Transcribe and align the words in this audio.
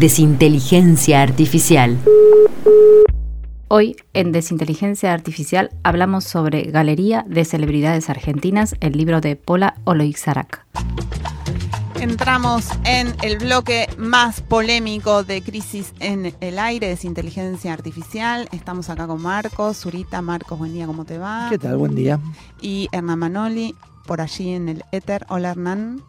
Desinteligencia 0.00 1.20
Artificial. 1.20 1.98
Hoy 3.68 3.96
en 4.14 4.32
Desinteligencia 4.32 5.12
Artificial 5.12 5.68
hablamos 5.82 6.24
sobre 6.24 6.62
Galería 6.70 7.26
de 7.28 7.44
Celebridades 7.44 8.08
Argentinas, 8.08 8.76
el 8.80 8.94
libro 8.94 9.20
de 9.20 9.36
Pola 9.36 9.74
Oloixarac. 9.84 10.64
Entramos 12.00 12.66
en 12.86 13.14
el 13.20 13.40
bloque 13.40 13.90
más 13.98 14.40
polémico 14.40 15.22
de 15.22 15.42
Crisis 15.42 15.92
en 16.00 16.34
el 16.40 16.58
Aire, 16.58 16.88
Desinteligencia 16.88 17.74
Artificial. 17.74 18.48
Estamos 18.52 18.88
acá 18.88 19.06
con 19.06 19.20
Marcos, 19.20 19.80
Zurita. 19.80 20.22
Marcos, 20.22 20.58
buen 20.58 20.72
día, 20.72 20.86
¿cómo 20.86 21.04
te 21.04 21.18
va? 21.18 21.48
¿Qué 21.50 21.58
tal? 21.58 21.76
Buen 21.76 21.94
día. 21.94 22.18
Y 22.62 22.88
Hernán 22.92 23.18
Manoli, 23.18 23.74
por 24.06 24.22
allí 24.22 24.48
en 24.48 24.70
el 24.70 24.82
éter. 24.92 25.26
Hola, 25.28 25.50
Hernán. 25.50 26.02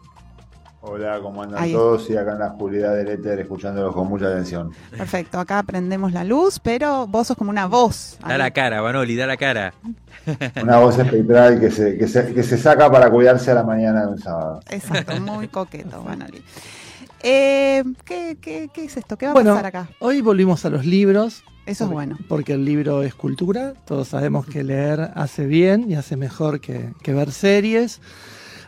Hola, 0.84 1.20
¿cómo 1.22 1.44
andan 1.44 1.62
Ahí. 1.62 1.72
todos? 1.72 2.10
Y 2.10 2.16
acá 2.16 2.32
en 2.32 2.40
la 2.40 2.48
oscuridad 2.48 2.96
del 2.96 3.06
éter, 3.06 3.38
escuchándolos 3.38 3.94
con 3.94 4.08
mucha 4.08 4.26
atención. 4.26 4.72
Perfecto, 4.90 5.38
acá 5.38 5.62
prendemos 5.62 6.12
la 6.12 6.24
luz, 6.24 6.58
pero 6.58 7.06
vos 7.06 7.28
sos 7.28 7.36
como 7.36 7.50
una 7.50 7.66
voz. 7.66 8.18
Da 8.26 8.36
la 8.36 8.50
cara, 8.50 8.82
Manoli, 8.82 9.14
da 9.14 9.28
la 9.28 9.36
cara. 9.36 9.74
Una 10.60 10.78
voz 10.78 10.98
espectral 10.98 11.60
que 11.60 11.70
se, 11.70 11.96
que, 11.96 12.08
se, 12.08 12.34
que 12.34 12.42
se 12.42 12.58
saca 12.58 12.90
para 12.90 13.08
cuidarse 13.10 13.52
a 13.52 13.54
la 13.54 13.62
mañana 13.62 14.06
de 14.06 14.08
un 14.08 14.18
sábado. 14.18 14.60
Exacto, 14.70 15.20
muy 15.20 15.46
coqueto, 15.46 16.02
Manoli. 16.06 16.42
Eh, 17.22 17.84
¿qué, 18.04 18.36
qué, 18.40 18.68
qué 18.74 18.84
es 18.84 18.96
esto? 18.96 19.16
¿Qué 19.16 19.26
va 19.26 19.32
a 19.32 19.34
pasar 19.36 19.66
acá? 19.66 19.88
hoy 20.00 20.20
volvimos 20.20 20.64
a 20.64 20.70
los 20.70 20.84
libros. 20.84 21.44
Eso 21.64 21.84
es 21.84 21.90
bueno. 21.90 22.18
Porque 22.28 22.54
el 22.54 22.64
libro 22.64 23.04
es 23.04 23.14
cultura. 23.14 23.74
Todos 23.84 24.08
sabemos 24.08 24.46
que 24.46 24.64
leer 24.64 25.12
hace 25.14 25.46
bien 25.46 25.88
y 25.88 25.94
hace 25.94 26.16
mejor 26.16 26.60
que, 26.60 26.90
que 27.04 27.12
ver 27.12 27.30
series. 27.30 28.00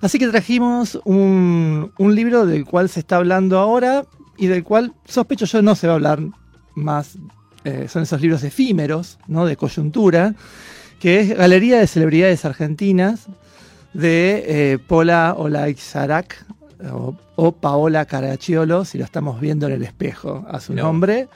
Así 0.00 0.18
que 0.18 0.28
trajimos 0.28 1.00
un, 1.04 1.92
un 1.98 2.14
libro 2.14 2.46
del 2.46 2.64
cual 2.64 2.88
se 2.88 3.00
está 3.00 3.16
hablando 3.16 3.58
ahora 3.58 4.04
y 4.36 4.46
del 4.46 4.64
cual 4.64 4.92
sospecho 5.06 5.44
yo 5.46 5.62
no 5.62 5.74
se 5.74 5.86
va 5.86 5.94
a 5.94 5.96
hablar 5.96 6.20
más. 6.74 7.16
eh, 7.64 7.86
son 7.88 8.02
esos 8.02 8.20
libros 8.20 8.42
efímeros, 8.44 9.18
¿no? 9.26 9.46
De 9.46 9.56
coyuntura, 9.56 10.34
que 11.00 11.20
es 11.20 11.36
Galería 11.36 11.78
de 11.78 11.86
Celebridades 11.86 12.44
Argentinas 12.44 13.26
de 13.94 14.44
eh, 14.46 14.78
Pola 14.78 15.34
Olaixarac 15.38 16.44
o, 16.92 17.16
o 17.36 17.52
Paola 17.52 18.04
Caracciolo, 18.04 18.84
si 18.84 18.98
lo 18.98 19.04
estamos 19.04 19.40
viendo 19.40 19.66
en 19.66 19.72
el 19.74 19.82
espejo 19.84 20.44
a 20.50 20.60
su 20.60 20.74
No. 20.74 20.82
nombre. 20.82 21.28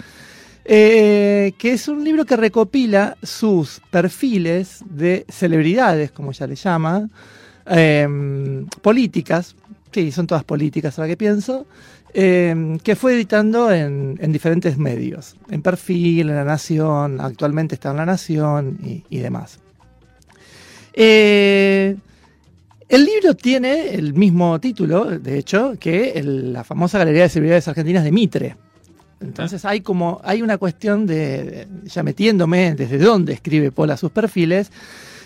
Eh, 0.70 1.55
que 1.56 1.72
es 1.72 1.89
un 1.89 2.05
libro 2.05 2.27
que 2.27 2.37
recopila 2.37 3.17
sus 3.22 3.81
perfiles 3.91 4.84
de 4.91 5.25
celebridades, 5.31 6.11
como 6.11 6.31
ella 6.33 6.47
le 6.47 6.56
llama, 6.56 7.09
eh, 7.71 8.65
políticas, 8.83 9.55
sí, 9.93 10.13
son 10.13 10.27
todas 10.27 10.45
políticas 10.45 10.99
ahora 10.99 11.09
que 11.09 11.17
pienso, 11.17 11.67
eh, 12.15 12.79
que 12.83 12.97
fue 12.97 13.15
editando 13.15 13.71
en, 13.71 14.19
en 14.21 14.33
diferentes 14.33 14.79
medios, 14.79 15.37
en 15.51 15.61
Perfil, 15.63 16.31
en 16.31 16.37
La 16.37 16.45
Nación, 16.45 17.21
actualmente 17.21 17.75
está 17.75 17.91
en 17.91 17.97
La 17.99 18.07
Nación 18.07 18.78
y, 19.11 19.19
demás. 19.19 19.61
Eh, 20.95 21.97
el 22.89 23.05
libro 23.05 23.34
tiene 23.34 23.91
el 23.95 24.15
mismo 24.15 24.59
título, 24.59 25.05
de 25.05 25.39
hecho, 25.39 25.75
que 25.78 26.21
la 26.25 26.65
famosa 26.65 26.99
Galería 26.99 27.25
de 27.25 27.28
Celebridades 27.28 27.69
Argentinas 27.69 28.05
de 28.05 28.12
Mitre. 28.12 28.57
Entonces 29.21 29.65
hay 29.65 29.81
como, 29.81 30.21
hay 30.25 30.43
una 30.43 30.59
cuestión 30.59 31.07
de, 31.07 31.43
de- 31.45 31.69
ya 31.84 32.03
metiéndome 32.03 32.75
desde 32.75 32.99
dónde 32.99 33.33
escribe 33.34 33.73
Pola 33.73 33.97
sus 33.97 34.11
perfiles, 34.12 34.71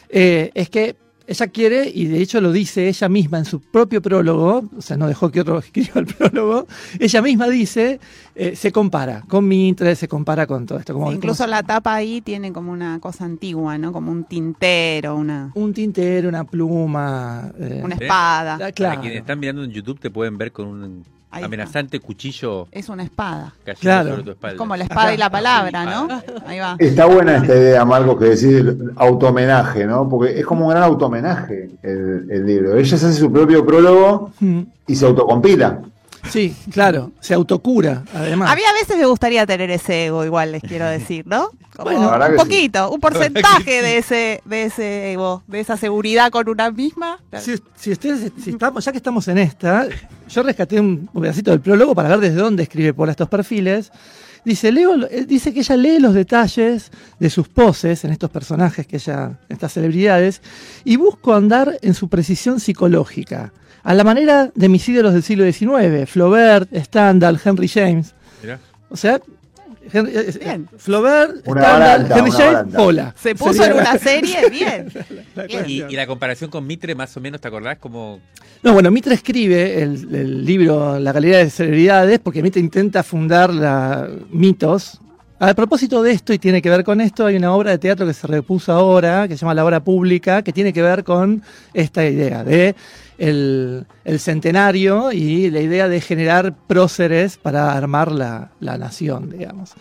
eh, 0.09 0.51
es 0.55 0.69
que 0.71 0.97
ella 1.27 1.47
quiere, 1.49 1.91
y 1.93 2.07
de 2.07 2.21
hecho 2.21 2.41
lo 2.41 2.53
dice 2.53 2.89
ella 2.89 3.09
misma 3.09 3.39
en 3.39 3.45
su 3.45 3.61
propio 3.61 4.03
prólogo, 4.03 4.65
o 4.77 4.83
sea, 4.83 4.97
no 4.97 5.07
dejó 5.07 5.31
que 5.31 5.41
otro 5.41 5.59
escriba 5.61 6.01
el 6.01 6.07
prólogo, 6.07 6.67
ella 6.99 7.23
misma 7.23 7.49
dice, 7.49 8.01
eh, 8.35 8.57
se 8.57 8.73
compara 8.73 9.23
con 9.29 9.47
Mitre, 9.47 9.95
se 9.97 10.09
compara 10.09 10.47
con 10.47 10.67
todo 10.67 10.79
esto. 10.79 10.95
Como, 10.95 11.13
Incluso 11.13 11.45
como 11.45 11.51
la 11.51 11.63
tapa 11.63 11.95
ahí 11.95 12.21
tiene 12.21 12.53
como 12.53 12.73
una 12.73 12.99
cosa 13.01 13.25
antigua, 13.25 13.79
¿no? 13.79 13.93
Como 13.93 14.11
un 14.11 14.25
tintero, 14.25 15.17
una, 15.17 15.51
un 15.55 15.73
tintero, 15.73 16.29
una 16.29 16.45
pluma. 16.45 17.53
eh, 17.59 17.81
una 17.85 17.95
espada. 17.95 18.59
Para 18.59 18.73
claro. 18.73 19.01
quienes 19.01 19.21
están 19.21 19.39
mirando 19.39 19.65
en 19.65 19.71
YouTube 19.71 20.01
te 20.01 20.11
pueden 20.11 20.39
ver 20.39 20.53
con 20.53 20.67
un 20.67 21.05
Ahí 21.33 21.41
está. 21.41 21.47
amenazante 21.47 21.99
cuchillo 21.99 22.69
Es 22.71 22.89
una 22.89 23.03
espada. 23.03 23.53
Claro. 23.81 24.11
sobre 24.11 24.23
tu 24.23 24.31
espalda. 24.33 24.57
Como 24.59 24.77
la 24.77 24.85
espada 24.85 25.15
y 25.15 25.17
la 25.17 25.31
palabra, 25.31 25.85
¿no? 25.85 26.09
Ahí 26.47 26.59
va. 26.59 26.77
Está 26.79 27.07
buena 27.07 27.39
esta 27.39 27.55
idea, 27.57 27.85
Marcos, 27.85 28.19
que 28.19 28.25
decir 28.27 28.77
automenaje, 28.97 29.87
¿no? 29.87 30.09
Porque 30.09 30.39
es 30.39 30.47
como 30.47 30.67
un 30.67 30.71
gran 30.71 30.83
automenaje 30.83 31.71
el, 31.83 32.27
el 32.31 32.47
libro. 32.47 32.77
Ella 32.77 32.97
se 32.97 33.07
hace 33.07 33.19
su 33.19 33.33
propio 33.33 33.65
prólogo 33.67 34.31
Mm, 34.41 34.61
y 34.87 34.95
se 34.97 35.07
autocompila. 35.07 35.81
Sí, 36.31 36.55
claro, 36.71 37.13
se 37.21 37.35
autocura, 37.35 38.05
además. 38.15 38.51
A 38.51 38.55
mí 38.57 38.63
a 38.69 38.73
veces 38.73 38.97
me 38.97 39.07
gustaría 39.07 39.45
tener 39.47 39.71
ese 39.71 40.07
ego, 40.07 40.25
igual 40.25 40.53
les 40.53 40.63
quiero 40.63 40.87
decir, 40.87 41.27
¿no? 41.27 41.51
Como 41.77 41.91
Bueno, 41.91 42.11
un 42.15 42.31
sí. 42.31 42.37
poquito, 42.37 42.91
un 42.91 43.01
porcentaje 43.01 43.83
de 43.83 43.99
ese, 43.99 44.41
de 44.45 44.65
ese 44.65 45.13
ego, 45.13 45.43
de 45.47 45.61
esa 45.61 45.77
seguridad 45.77 46.31
con 46.31 46.49
una 46.49 46.71
misma. 46.71 47.19
Si, 47.41 47.55
si 47.77 47.93
ustedes, 47.93 48.31
si 48.43 48.51
estamos, 48.51 48.85
ya 48.85 48.93
que 48.93 48.99
estamos 48.99 49.27
en 49.29 49.39
esta, 49.39 49.87
yo 50.29 50.43
rescaté 50.43 50.79
un, 50.81 51.09
un 51.13 51.23
pedacito 51.23 51.51
del 51.51 51.61
prólogo 51.61 51.95
para 51.95 52.09
ver 52.11 52.21
desde 52.21 52.37
dónde 52.37 52.63
escribe 52.63 52.95
por 52.95 53.11
estos 53.11 53.29
perfiles. 53.29 53.91
Dice, 54.45 54.73
leo, 54.73 54.95
eh, 55.07 55.25
dice 55.27 55.53
que 55.55 55.61
ella 55.61 55.77
lee 55.77 55.99
los 56.01 56.15
detalles 56.15 56.91
de 57.19 57.31
sus 57.31 57.49
poses 57.49 58.05
en 58.05 58.11
estos 58.11 58.29
personajes 58.31 58.87
que 58.87 58.97
ella, 58.97 59.39
estas 59.49 59.73
celebridades, 59.73 60.43
y 60.85 60.97
busco 60.97 61.33
andar 61.35 61.79
en 61.83 61.95
su 61.95 62.09
precisión 62.09 62.59
psicológica, 62.59 63.53
a 63.83 63.95
la 63.95 64.05
manera 64.05 64.51
de 64.55 64.69
mis 64.69 64.89
ídolos 64.89 65.13
del 65.15 65.23
siglo 65.23 65.45
XIX, 65.51 66.09
Flaubert, 66.09 66.69
Stendhal, 66.75 67.41
Henry 67.45 67.69
James. 67.69 68.15
Mirá. 68.43 68.59
O 68.91 68.97
sea, 68.97 69.21
Henry- 69.93 70.13
eh, 70.15 70.39
Bien. 70.41 70.69
Flaubert, 70.79 71.39
Stendhal, 71.41 72.13
Henry 72.17 72.31
James. 72.31 72.75
Pola. 72.75 73.15
Se 73.21 73.35
puso 73.35 73.53
Sería 73.55 73.71
en 73.71 73.77
la- 73.77 73.83
una 73.91 73.99
serie, 73.99 74.37
bien. 74.51 74.89
la 75.35 75.45
Bien. 75.45 75.65
Y, 75.67 75.83
y 75.83 75.97
la 75.97 76.07
comparación 76.07 76.51
con 76.51 76.67
Mitre, 76.67 76.95
más 76.95 77.17
o 77.17 77.21
menos, 77.21 77.41
¿te 77.41 77.49
acordás? 77.49 77.79
Como 77.79 78.21
No, 78.63 78.73
bueno, 78.73 78.91
Mitre 78.91 79.15
escribe 79.15 79.83
el, 79.83 80.15
el 80.15 80.45
libro 80.45 80.99
La 81.01 81.13
Galería 81.13 81.39
de 81.39 81.51
Celebridades 81.51 82.21
porque 82.21 82.43
Mitre 82.43 82.61
intenta 82.61 83.03
fundar 83.03 83.53
la, 83.53 84.09
mitos. 84.31 85.01
A 85.43 85.55
propósito 85.55 86.05
de 86.05 86.13
esto, 86.13 86.33
y 86.33 86.39
tiene 86.39 86.63
que 86.63 86.71
ver 86.71 86.85
con 86.85 87.01
esto, 87.01 87.27
hay 87.27 87.35
una 87.35 87.53
obra 87.53 87.73
de 87.73 87.79
teatro 87.79 88.07
que 88.07 88.15
se 88.15 88.29
repuso 88.29 88.73
ahora, 88.73 89.27
que 89.27 89.35
se 89.35 89.41
llama 89.41 89.55
La 89.55 89.65
Hora 89.65 89.83
Pública, 89.83 90.43
que 90.43 90.53
tiene 90.53 90.73
que 90.73 90.83
ver 90.83 91.03
con 91.03 91.43
esta 91.75 92.07
idea 92.07 92.45
de 92.45 92.77
el, 93.19 93.85
centenario 94.21 95.11
y 95.11 95.51
la 95.51 95.61
idea 95.61 95.89
de 95.89 96.01
generar 96.01 96.55
próceres 96.69 97.39
para 97.39 97.73
armar 97.73 98.13
la, 98.13 98.53
la 98.61 98.79
nación, 98.79 99.31
digamos. 99.31 99.73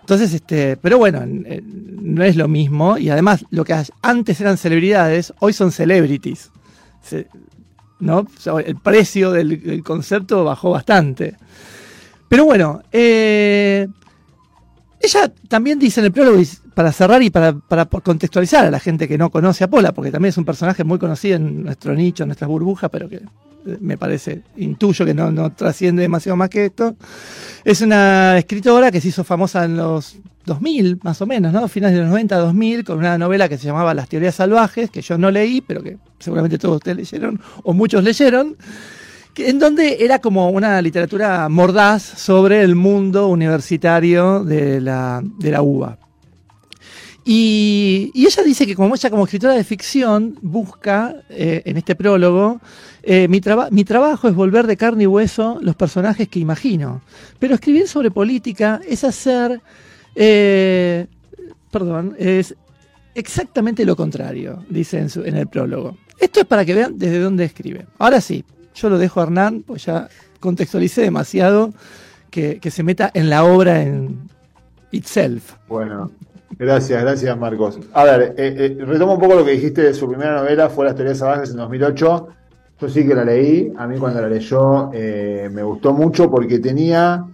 Entonces, 0.00 0.32
este, 0.32 0.78
pero 0.78 0.96
bueno, 0.96 1.20
en- 1.20 1.44
en- 1.52 2.14
no 2.14 2.24
es 2.24 2.36
lo 2.36 2.48
mismo. 2.48 2.96
Y 2.96 3.10
además, 3.10 3.44
lo 3.50 3.62
que 3.66 3.76
antes 4.00 4.40
eran 4.40 4.56
celebridades, 4.56 5.34
hoy 5.38 5.52
son 5.52 5.70
celebrities. 5.70 6.50
¿no? 8.00 8.26
El 8.64 8.76
precio 8.76 9.32
del, 9.32 9.62
del 9.62 9.82
concepto 9.84 10.44
bajó 10.44 10.70
bastante. 10.70 11.36
Pero 12.26 12.46
bueno, 12.46 12.82
eh, 12.90 13.86
ella 15.04 15.32
también 15.48 15.78
dice 15.78 16.00
en 16.00 16.06
el 16.06 16.12
prólogo, 16.12 16.42
para 16.74 16.92
cerrar 16.92 17.22
y 17.22 17.30
para, 17.30 17.52
para 17.52 17.84
contextualizar 17.86 18.66
a 18.66 18.70
la 18.70 18.80
gente 18.80 19.06
que 19.06 19.18
no 19.18 19.30
conoce 19.30 19.64
a 19.64 19.70
Pola, 19.70 19.92
porque 19.92 20.10
también 20.10 20.30
es 20.30 20.38
un 20.38 20.44
personaje 20.44 20.84
muy 20.84 20.98
conocido 20.98 21.36
en 21.36 21.62
nuestro 21.62 21.94
nicho, 21.94 22.24
en 22.24 22.28
nuestras 22.28 22.48
burbujas, 22.48 22.90
pero 22.90 23.08
que 23.08 23.16
eh, 23.16 23.78
me 23.80 23.96
parece, 23.96 24.42
intuyo 24.56 25.04
que 25.04 25.14
no, 25.14 25.30
no 25.30 25.52
trasciende 25.52 26.02
demasiado 26.02 26.36
más 26.36 26.48
que 26.48 26.66
esto. 26.66 26.96
Es 27.64 27.80
una 27.80 28.38
escritora 28.38 28.90
que 28.90 29.00
se 29.00 29.08
hizo 29.08 29.24
famosa 29.24 29.64
en 29.64 29.76
los 29.76 30.16
2000, 30.46 31.00
más 31.02 31.20
o 31.22 31.26
menos, 31.26 31.52
¿no? 31.52 31.66
Finales 31.68 31.96
de 31.96 32.02
los 32.02 32.10
90, 32.10 32.36
2000, 32.36 32.84
con 32.84 32.98
una 32.98 33.16
novela 33.16 33.48
que 33.48 33.56
se 33.56 33.66
llamaba 33.66 33.94
Las 33.94 34.08
teorías 34.08 34.34
salvajes, 34.34 34.90
que 34.90 35.00
yo 35.00 35.16
no 35.16 35.30
leí, 35.30 35.60
pero 35.60 35.82
que 35.82 35.96
seguramente 36.18 36.58
todos 36.58 36.76
ustedes 36.76 36.96
leyeron, 36.96 37.40
o 37.62 37.72
muchos 37.72 38.04
leyeron, 38.04 38.56
en 39.36 39.58
donde 39.58 39.96
era 40.00 40.18
como 40.20 40.50
una 40.50 40.80
literatura 40.82 41.48
mordaz 41.48 42.02
sobre 42.02 42.62
el 42.62 42.74
mundo 42.74 43.28
universitario 43.28 44.44
de 44.44 44.80
la, 44.80 45.22
de 45.24 45.50
la 45.50 45.62
UBA. 45.62 45.98
Y, 47.26 48.12
ella 48.14 48.42
dice 48.44 48.66
que 48.66 48.74
como 48.74 48.94
ella 48.94 49.08
como 49.10 49.24
escritora 49.24 49.54
de 49.54 49.64
ficción 49.64 50.38
busca 50.42 51.14
eh, 51.30 51.62
en 51.64 51.76
este 51.78 51.94
prólogo, 51.94 52.60
eh, 53.02 53.28
mi, 53.28 53.40
traba- 53.40 53.70
mi 53.70 53.84
trabajo 53.84 54.28
es 54.28 54.34
volver 54.34 54.66
de 54.66 54.76
carne 54.76 55.04
y 55.04 55.06
hueso 55.06 55.58
los 55.62 55.74
personajes 55.74 56.28
que 56.28 56.38
imagino. 56.38 57.00
Pero 57.38 57.54
escribir 57.54 57.88
sobre 57.88 58.10
política 58.10 58.80
es 58.86 59.04
hacer, 59.04 59.60
eh, 60.14 61.06
perdón, 61.70 62.14
es 62.18 62.54
exactamente 63.14 63.86
lo 63.86 63.96
contrario, 63.96 64.62
dice 64.68 64.98
en, 64.98 65.08
su- 65.08 65.24
en 65.24 65.36
el 65.36 65.46
prólogo. 65.46 65.96
Esto 66.20 66.40
es 66.40 66.46
para 66.46 66.64
que 66.64 66.74
vean 66.74 66.98
desde 66.98 67.20
dónde 67.20 67.44
escribe. 67.44 67.86
Ahora 67.98 68.20
sí, 68.20 68.44
yo 68.74 68.90
lo 68.90 68.98
dejo 68.98 69.20
a 69.20 69.24
Hernán, 69.24 69.62
pues 69.66 69.86
ya 69.86 70.08
contextualicé 70.40 71.02
demasiado 71.02 71.72
que, 72.30 72.58
que 72.60 72.70
se 72.70 72.82
meta 72.82 73.10
en 73.14 73.30
la 73.30 73.44
obra 73.44 73.82
en 73.82 74.28
itself. 74.90 75.54
Bueno, 75.68 76.10
gracias, 76.58 77.00
gracias 77.02 77.38
Marcos. 77.38 77.78
A 77.92 78.04
ver, 78.04 78.34
eh, 78.36 78.76
eh, 78.78 78.84
retomo 78.84 79.14
un 79.14 79.20
poco 79.20 79.34
lo 79.36 79.44
que 79.44 79.52
dijiste 79.52 79.82
de 79.82 79.94
su 79.94 80.08
primera 80.08 80.36
novela, 80.36 80.68
fue 80.68 80.84
Las 80.84 80.96
teorías 80.96 81.18
salvajes 81.18 81.50
en 81.50 81.56
2008. 81.56 82.28
Yo 82.80 82.88
sí 82.88 83.06
que 83.06 83.14
la 83.14 83.24
leí, 83.24 83.72
a 83.76 83.86
mí 83.86 83.98
cuando 83.98 84.20
la 84.20 84.28
leyó 84.28 84.90
eh, 84.92 85.48
me 85.52 85.62
gustó 85.62 85.92
mucho 85.92 86.28
porque 86.28 86.58
tenía, 86.58 87.24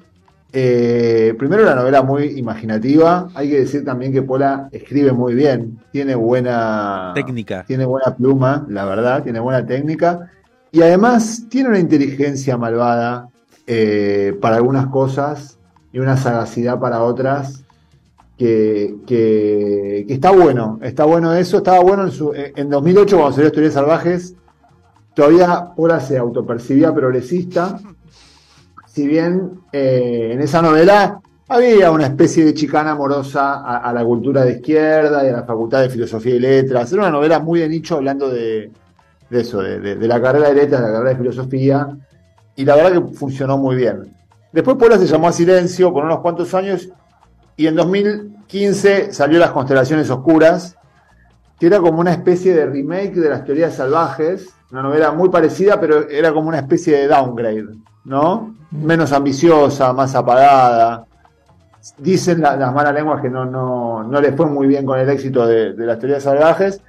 eh, 0.52 1.34
primero 1.38 1.62
una 1.62 1.74
novela 1.74 2.02
muy 2.02 2.38
imaginativa, 2.38 3.30
hay 3.34 3.48
que 3.48 3.60
decir 3.60 3.84
también 3.84 4.12
que 4.12 4.22
Pola 4.22 4.68
escribe 4.70 5.12
muy 5.12 5.34
bien, 5.34 5.80
tiene 5.92 6.14
buena 6.14 7.12
Técnica. 7.14 7.64
tiene 7.66 7.86
buena 7.86 8.14
pluma, 8.14 8.66
la 8.68 8.84
verdad, 8.84 9.22
tiene 9.22 9.40
buena 9.40 9.64
técnica 9.64 10.30
y 10.72 10.82
además 10.82 11.44
tiene 11.48 11.68
una 11.70 11.78
inteligencia 11.78 12.56
malvada 12.56 13.28
eh, 13.66 14.36
para 14.40 14.56
algunas 14.56 14.86
cosas 14.86 15.58
y 15.92 15.98
una 15.98 16.16
sagacidad 16.16 16.78
para 16.78 17.02
otras 17.02 17.64
que, 18.38 18.96
que- 19.06 20.06
está 20.08 20.30
bueno, 20.30 20.78
está 20.82 21.04
bueno 21.04 21.34
eso, 21.34 21.58
estaba 21.58 21.80
bueno 21.80 22.04
en, 22.04 22.10
su, 22.12 22.32
en 22.34 22.70
2008 22.70 23.16
cuando 23.16 23.32
salió 23.34 23.48
Historias 23.48 23.74
Salvajes, 23.74 24.34
todavía 25.14 25.72
Pola 25.76 26.00
se 26.00 26.16
autopercibía 26.18 26.94
progresista, 26.94 27.78
si 28.86 29.06
bien 29.06 29.60
eh, 29.72 30.30
en 30.32 30.40
esa 30.40 30.62
novela 30.62 31.20
había 31.48 31.90
una 31.90 32.06
especie 32.06 32.44
de 32.44 32.54
chicana 32.54 32.92
amorosa 32.92 33.54
a, 33.54 33.78
a 33.78 33.92
la 33.92 34.04
cultura 34.04 34.44
de 34.44 34.52
izquierda 34.52 35.24
y 35.24 35.28
a 35.28 35.32
la 35.32 35.42
Facultad 35.44 35.82
de 35.82 35.90
Filosofía 35.90 36.36
y 36.36 36.38
Letras. 36.38 36.92
Era 36.92 37.02
una 37.02 37.10
novela 37.10 37.40
muy 37.40 37.60
de 37.60 37.68
nicho 37.68 37.96
hablando 37.96 38.28
de, 38.30 38.70
de 39.30 39.40
eso, 39.40 39.60
de, 39.62 39.78
de- 39.80 39.96
de 39.96 40.08
la 40.08 40.20
carrera 40.20 40.48
de 40.48 40.54
letras, 40.54 40.80
de 40.80 40.86
la 40.88 40.92
carrera 40.92 41.10
de 41.10 41.16
filosofía, 41.16 41.88
y 42.56 42.64
la 42.64 42.76
verdad 42.76 42.92
que 42.92 43.14
funcionó 43.14 43.56
muy 43.56 43.76
bien. 43.76 44.12
Después 44.52 44.76
Pola 44.76 44.98
se 44.98 45.06
llamó 45.06 45.28
a 45.28 45.32
Silencio 45.32 45.92
por 45.92 46.04
unos 46.04 46.18
cuantos 46.20 46.52
años 46.54 46.88
y 47.56 47.66
en 47.68 47.76
2015 47.76 49.12
salió 49.12 49.38
Las 49.38 49.52
Constelaciones 49.52 50.10
Oscuras, 50.10 50.76
que 51.58 51.66
era 51.66 51.78
como 51.78 52.00
una 52.00 52.10
especie 52.12 52.54
de 52.54 52.66
remake 52.66 53.14
de 53.14 53.28
las 53.30 53.44
teorías 53.44 53.74
salvajes, 53.74 54.48
una 54.72 54.82
novela 54.82 55.12
muy 55.12 55.28
parecida, 55.28 55.78
pero 55.80 56.08
era 56.08 56.32
como 56.32 56.48
una 56.48 56.58
especie 56.58 56.96
de 56.96 57.06
downgrade, 57.06 57.66
¿no? 58.04 58.54
Menos 58.70 59.12
ambiciosa, 59.12 59.92
más 59.92 60.14
apagada. 60.14 61.04
Dicen 61.98 62.40
la- 62.40 62.56
las 62.56 62.74
malas 62.74 62.94
lenguas 62.94 63.20
que 63.22 63.30
no, 63.30 63.44
no, 63.44 64.02
no 64.04 64.20
les 64.20 64.34
fue 64.34 64.46
muy 64.46 64.66
bien 64.66 64.84
con 64.84 64.98
el 64.98 65.08
éxito 65.08 65.46
de, 65.46 65.72
de 65.74 65.86
las 65.86 65.98
teorías 65.98 66.22
salvajes. 66.22 66.80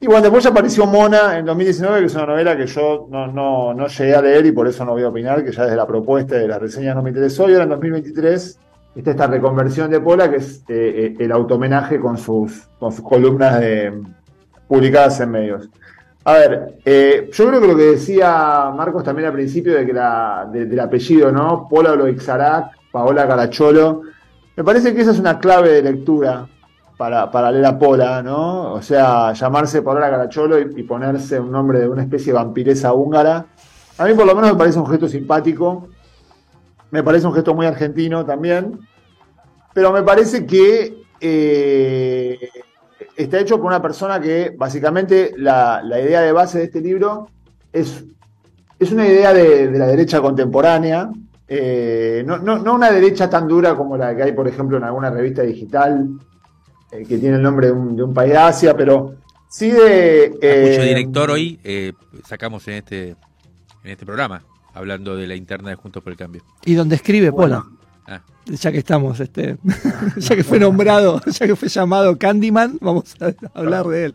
Y 0.00 0.06
bueno, 0.06 0.22
después 0.22 0.46
apareció 0.46 0.86
Mona 0.86 1.38
en 1.38 1.44
2019, 1.44 2.00
que 2.00 2.06
es 2.06 2.14
una 2.14 2.26
novela 2.26 2.56
que 2.56 2.66
yo 2.66 3.08
no, 3.10 3.26
no, 3.26 3.74
no 3.74 3.86
llegué 3.88 4.14
a 4.14 4.22
leer 4.22 4.46
y 4.46 4.52
por 4.52 4.68
eso 4.68 4.84
no 4.84 4.92
voy 4.92 5.02
a 5.02 5.08
opinar, 5.08 5.44
que 5.44 5.50
ya 5.50 5.64
desde 5.64 5.76
la 5.76 5.86
propuesta 5.88 6.36
de 6.36 6.46
la 6.46 6.58
reseña 6.58 6.94
no 6.94 7.02
me 7.02 7.10
interesó. 7.10 7.48
Y 7.48 7.52
ahora 7.52 7.64
en 7.64 7.70
2023 7.70 8.58
está 8.94 9.10
esta 9.10 9.26
reconversión 9.26 9.90
de 9.90 10.00
Pola, 10.00 10.30
que 10.30 10.36
es 10.36 10.58
eh, 10.68 10.68
eh, 10.68 11.16
el 11.18 11.32
automenaje 11.32 11.98
con 11.98 12.16
sus, 12.16 12.68
con 12.78 12.92
sus 12.92 13.04
columnas 13.04 13.58
de- 13.60 14.00
publicadas 14.68 15.18
en 15.20 15.30
medios. 15.30 15.68
A 16.24 16.34
ver, 16.34 16.74
eh, 16.84 17.28
yo 17.32 17.48
creo 17.48 17.60
que 17.60 17.66
lo 17.68 17.76
que 17.76 17.82
decía 17.84 18.70
Marcos 18.76 19.02
también 19.02 19.28
al 19.28 19.32
principio 19.34 19.74
de 19.74 19.84
que 19.86 19.92
la, 19.94 20.48
de- 20.52 20.66
del 20.66 20.78
apellido, 20.78 21.32
¿no? 21.32 21.66
Pola 21.68 21.92
Oloixarac, 21.92 22.66
Paola 22.92 23.26
Caracholo, 23.26 24.02
me 24.56 24.62
parece 24.62 24.94
que 24.94 25.00
esa 25.00 25.10
es 25.12 25.18
una 25.18 25.38
clave 25.40 25.70
de 25.70 25.82
lectura 25.82 26.46
para, 26.98 27.30
para 27.30 27.50
leer 27.52 27.64
a 27.64 27.78
Pola, 27.78 28.22
¿no? 28.22 28.72
O 28.74 28.82
sea, 28.82 29.32
llamarse 29.32 29.80
Paola 29.82 30.10
Caracholo 30.10 30.58
y, 30.58 30.64
y 30.76 30.82
ponerse 30.82 31.38
un 31.40 31.50
nombre 31.52 31.78
de 31.80 31.88
una 31.88 32.02
especie 32.02 32.32
de 32.32 32.38
vampiresa 32.38 32.92
húngara. 32.92 33.46
A 33.96 34.04
mí 34.04 34.12
por 34.14 34.26
lo 34.26 34.34
menos 34.34 34.50
me 34.52 34.58
parece 34.58 34.78
un 34.78 34.86
gesto 34.86 35.08
simpático, 35.08 35.88
me 36.90 37.02
parece 37.02 37.26
un 37.26 37.32
gesto 37.32 37.54
muy 37.54 37.66
argentino 37.66 38.24
también, 38.26 38.80
pero 39.72 39.92
me 39.92 40.02
parece 40.02 40.44
que 40.44 41.04
eh, 41.20 42.38
está 43.16 43.38
hecho 43.38 43.56
por 43.58 43.66
una 43.66 43.80
persona 43.80 44.20
que 44.20 44.54
básicamente 44.56 45.32
la, 45.36 45.80
idea 45.84 46.20
de 46.20 46.32
base 46.32 46.58
de 46.58 46.64
este 46.64 46.80
libro 46.80 47.28
es, 47.72 48.04
es 48.78 48.90
una 48.92 49.06
idea 49.06 49.32
de, 49.32 49.68
de 49.68 49.78
la 49.78 49.86
derecha 49.86 50.20
contemporánea, 50.20 51.10
eh, 51.46 52.22
no, 52.26 52.38
no- 52.38 52.58
no 52.58 52.74
una 52.74 52.90
derecha 52.90 53.30
tan 53.30 53.46
dura 53.46 53.74
como 53.76 53.96
la 53.96 54.14
que 54.16 54.22
hay, 54.24 54.32
por 54.32 54.48
ejemplo, 54.48 54.76
en 54.78 54.84
alguna 54.84 55.10
revista 55.10 55.42
digital 55.42 56.08
eh, 56.92 57.04
que 57.06 57.18
tiene 57.18 57.36
el 57.36 57.42
nombre 57.42 57.66
de 57.68 57.72
un, 57.72 57.96
de 57.96 58.02
un 58.02 58.14
país 58.14 58.32
de 58.32 58.38
Asia, 58.38 58.76
pero 58.76 59.14
sí 59.48 59.70
de... 59.70 60.30
Cuyo 60.38 60.40
eh, 60.42 60.86
director 60.88 61.30
hoy 61.30 61.58
eh, 61.64 61.92
sacamos 62.26 62.66
en 62.68 62.74
este, 62.74 63.08
en 63.10 63.90
este 63.90 64.06
programa, 64.06 64.42
hablando 64.74 65.16
de 65.16 65.26
la 65.26 65.34
interna 65.34 65.70
de 65.70 65.76
Juntos 65.76 66.02
por 66.02 66.12
el 66.12 66.18
Cambio. 66.18 66.42
Y 66.64 66.74
donde 66.74 66.96
escribe 66.96 67.30
Bueno. 67.30 67.62
Pola. 67.64 67.78
Ah, 68.06 68.22
Ya 68.46 68.72
que 68.72 68.78
estamos, 68.78 69.20
este, 69.20 69.58
ya 70.16 70.34
que 70.36 70.42
fue 70.44 70.58
nombrado, 70.58 71.20
ya 71.26 71.46
que 71.46 71.56
fue 71.56 71.68
llamado 71.68 72.16
Candyman, 72.18 72.78
vamos 72.80 73.14
a 73.20 73.32
hablar 73.58 73.86
de 73.86 74.04
él. 74.06 74.14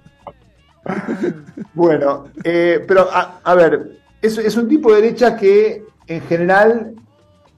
Bueno, 1.74 2.25
eh, 2.44 2.84
pero 2.88 3.08
a, 3.12 3.40
a 3.44 3.56
ver, 3.56 4.00
es, 4.22 4.38
es 4.38 4.56
un 4.58 4.68
tipo 4.68 4.94
de 4.94 5.02
derecha 5.02 5.36
que 5.38 5.84
en 6.08 6.22
general 6.24 6.94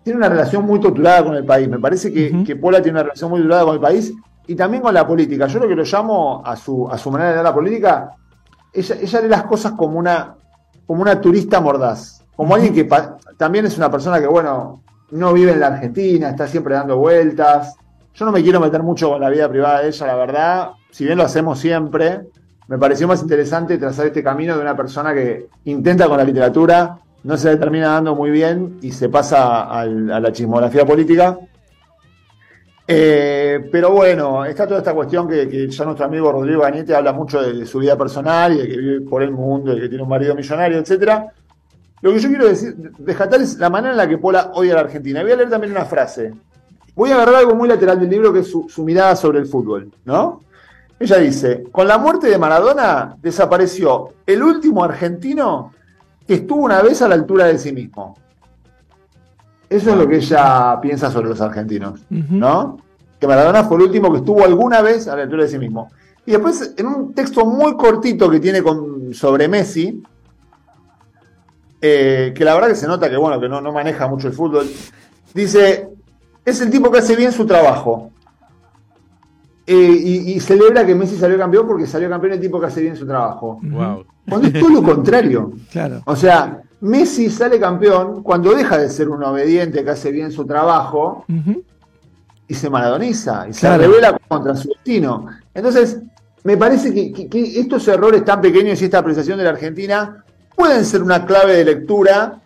tiene 0.03 0.17
una 0.17 0.29
relación 0.29 0.63
muy 0.65 0.79
torturada 0.79 1.23
con 1.23 1.35
el 1.35 1.43
país. 1.43 1.67
Me 1.67 1.79
parece 1.79 2.13
que, 2.13 2.43
que 2.45 2.55
Pola 2.55 2.81
tiene 2.81 2.97
una 2.97 3.03
relación 3.03 3.31
muy 3.31 3.39
torturada 3.39 3.65
con 3.65 3.73
el 3.75 3.81
país 3.81 4.13
y 4.47 4.55
también 4.55 4.83
con 4.83 4.93
la 4.93 5.07
política. 5.07 5.47
Yo 5.47 5.59
lo 5.59 5.67
que 5.67 5.75
lo 5.75 5.83
llamo 5.83 6.41
a 6.45 6.55
su, 6.55 6.87
a 6.89 6.97
su 6.97 7.11
manera 7.11 7.29
de 7.29 7.35
ver 7.37 7.43
la 7.43 7.53
política, 7.53 8.11
ella, 8.73 8.95
ella 9.01 9.21
lee 9.21 9.27
las 9.27 9.43
cosas 9.43 9.73
como 9.73 9.97
una, 9.97 10.35
como 10.85 11.01
una 11.01 11.19
turista 11.19 11.59
mordaz, 11.59 12.23
como 12.35 12.55
alguien 12.55 12.73
que 12.73 12.89
también 13.37 13.65
es 13.65 13.77
una 13.77 13.89
persona 13.89 14.19
que, 14.19 14.27
bueno, 14.27 14.81
no 15.11 15.33
vive 15.33 15.51
en 15.51 15.59
la 15.59 15.67
Argentina, 15.67 16.29
está 16.29 16.47
siempre 16.47 16.75
dando 16.75 16.97
vueltas. 16.97 17.75
Yo 18.13 18.25
no 18.25 18.31
me 18.31 18.41
quiero 18.43 18.59
meter 18.59 18.83
mucho 18.83 19.09
con 19.09 19.21
la 19.21 19.29
vida 19.29 19.49
privada 19.49 19.81
de 19.81 19.89
ella, 19.89 20.07
la 20.07 20.15
verdad. 20.15 20.69
Si 20.91 21.05
bien 21.05 21.17
lo 21.17 21.23
hacemos 21.23 21.59
siempre, 21.59 22.21
me 22.67 22.77
pareció 22.77 23.07
más 23.07 23.21
interesante 23.21 23.77
trazar 23.77 24.07
este 24.07 24.23
camino 24.23 24.55
de 24.55 24.61
una 24.61 24.75
persona 24.75 25.13
que 25.13 25.47
intenta 25.65 26.07
con 26.07 26.17
la 26.17 26.23
literatura, 26.23 26.97
no 27.23 27.37
se 27.37 27.49
le 27.51 27.57
termina 27.57 27.89
dando 27.89 28.15
muy 28.15 28.31
bien 28.31 28.77
y 28.81 28.91
se 28.91 29.09
pasa 29.09 29.63
a 29.63 29.85
la 29.85 30.31
chismografía 30.31 30.85
política. 30.85 31.37
Eh, 32.87 33.67
pero 33.71 33.91
bueno, 33.91 34.45
está 34.45 34.67
toda 34.67 34.79
esta 34.79 34.93
cuestión 34.93 35.27
que, 35.27 35.49
que 35.49 35.67
ya 35.67 35.85
nuestro 35.85 36.05
amigo 36.05 36.31
Rodrigo 36.31 36.61
Gañete 36.61 36.95
habla 36.95 37.13
mucho 37.13 37.41
de, 37.41 37.65
su 37.65 37.79
vida 37.79 37.97
personal 37.97 38.53
y 38.53 38.57
de 38.57 38.67
que 38.67 38.77
vive 38.77 39.01
por 39.01 39.23
el 39.23 39.31
mundo, 39.31 39.73
de 39.73 39.81
que 39.81 39.89
tiene 39.89 40.03
un 40.03 40.09
marido 40.09 40.35
millonario, 40.35 40.77
etcétera. 40.77 41.27
Lo 42.01 42.13
que 42.13 42.19
yo 42.19 42.29
quiero 42.29 42.47
decir, 42.47 42.75
rescatar 42.99 43.41
es 43.41 43.57
la 43.57 43.69
manera 43.69 43.93
en 43.93 43.97
la 43.97 44.07
que 44.07 44.19
Pola 44.19 44.51
odia 44.53 44.73
a 44.73 44.75
la 44.75 44.81
Argentina. 44.81 45.23
Voy 45.23 45.31
a 45.31 45.35
leer 45.35 45.49
también 45.49 45.71
una 45.71 45.85
frase. 45.85 46.33
Voy 46.93 47.09
a 47.09 47.15
agarrar 47.15 47.35
algo 47.35 47.55
muy 47.55 47.67
lateral 47.67 47.99
del 47.99 48.09
libro 48.09 48.31
que 48.31 48.39
es 48.39 48.47
su, 48.51 48.69
su 48.69 48.83
mirada 48.83 49.15
sobre 49.15 49.39
el 49.39 49.47
fútbol, 49.47 49.91
¿no? 50.05 50.41
Ella 50.99 51.17
dice, 51.17 51.63
con 51.71 51.87
la 51.87 51.97
muerte 51.97 52.27
de 52.27 52.37
Maradona 52.37 53.17
desapareció 53.21 54.13
el 54.25 54.43
último 54.43 54.83
argentino 54.83 55.73
que 56.25 56.35
estuvo 56.35 56.63
una 56.63 56.81
vez 56.81 57.01
a 57.01 57.07
la 57.07 57.15
altura 57.15 57.45
de 57.45 57.57
sí 57.57 57.73
mismo. 57.73 58.15
Eso 59.69 59.91
es 59.91 59.97
lo 59.97 60.07
que 60.07 60.17
ella 60.17 60.79
piensa 60.81 61.11
sobre 61.11 61.29
los 61.29 61.41
argentinos. 61.41 62.01
¿no? 62.09 62.77
Que 63.19 63.27
Maradona 63.27 63.63
fue 63.63 63.77
el 63.77 63.83
último 63.83 64.11
que 64.11 64.19
estuvo 64.19 64.43
alguna 64.43 64.81
vez 64.81 65.07
a 65.07 65.15
la 65.15 65.23
altura 65.23 65.43
de 65.43 65.49
sí 65.49 65.57
mismo. 65.57 65.89
Y 66.25 66.31
después, 66.31 66.73
en 66.77 66.87
un 66.87 67.13
texto 67.13 67.45
muy 67.45 67.75
cortito 67.75 68.29
que 68.29 68.39
tiene 68.39 68.63
con, 68.63 69.13
sobre 69.13 69.47
Messi, 69.47 70.01
eh, 71.81 72.33
que 72.35 72.45
la 72.45 72.55
verdad 72.55 72.69
que 72.69 72.75
se 72.75 72.87
nota 72.87 73.09
que, 73.09 73.17
bueno, 73.17 73.39
que 73.39 73.47
no, 73.47 73.61
no 73.61 73.71
maneja 73.71 74.07
mucho 74.07 74.27
el 74.27 74.33
fútbol, 74.33 74.67
dice, 75.33 75.89
es 76.43 76.61
el 76.61 76.71
tipo 76.71 76.91
que 76.91 76.99
hace 76.99 77.15
bien 77.15 77.31
su 77.31 77.45
trabajo. 77.45 78.11
Eh, 79.67 79.73
y, 79.75 80.33
y 80.33 80.39
celebra 80.39 80.85
que 80.85 80.93
Messi 80.93 81.17
salió 81.17 81.37
campeón 81.37 81.67
porque 81.67 81.87
salió 81.87 82.09
campeón 82.09 82.33
el 82.33 82.39
tipo 82.39 82.59
que 82.59 82.67
hace 82.67 82.81
bien 82.81 82.95
su 82.95 83.05
trabajo. 83.05 83.59
Wow. 83.63 84.05
Cuando 84.27 84.47
es 84.47 84.53
todo 84.53 84.69
lo 84.69 84.83
contrario. 84.83 85.51
Claro. 85.71 86.01
O 86.05 86.15
sea, 86.15 86.61
Messi 86.81 87.29
sale 87.29 87.59
campeón 87.59 88.21
cuando 88.23 88.53
deja 88.53 88.77
de 88.77 88.89
ser 88.89 89.09
un 89.09 89.23
obediente 89.23 89.83
que 89.83 89.89
hace 89.91 90.11
bien 90.11 90.31
su 90.31 90.45
trabajo 90.45 91.25
y 92.47 92.53
se 92.53 92.69
maradoniza 92.69 93.47
y 93.49 93.53
se 93.53 93.61
revela 93.77 94.17
contra 94.27 94.55
su 94.55 94.69
destino. 94.69 95.27
Entonces, 95.53 95.99
me 96.43 96.57
parece 96.57 96.93
que, 96.93 97.11
que- 97.11 97.27
que 97.27 97.59
estos 97.59 97.87
errores 97.87 98.23
tan 98.23 98.39
pequeños 98.41 98.79
y 98.81 98.85
esta 98.85 98.99
apreciación 98.99 99.37
de 99.39 99.45
la 99.45 99.49
Argentina 99.51 100.23
pueden 100.55 100.85
ser 100.85 101.01
una 101.01 101.25
clave 101.25 101.53
de 101.57 101.65
lectura 101.65 102.39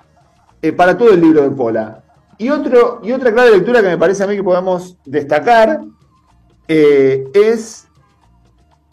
eh, 0.62 0.72
para 0.72 0.98
todo 0.98 1.12
el 1.12 1.20
libro 1.22 1.42
de 1.42 1.50
Pola. 1.52 2.02
Y, 2.38 2.50
otro, 2.50 3.02
y 3.04 3.12
otra 3.12 3.34
clave 3.34 3.50
de 3.52 3.58
lectura 3.58 3.82
que 3.82 3.90
me 3.90 3.98
parece 3.98 4.24
a 4.24 4.28
mí 4.28 4.36
que 4.38 4.44
podemos 4.44 4.96
destacar 5.06 5.82
eh, 6.68 7.26
es 7.34 7.88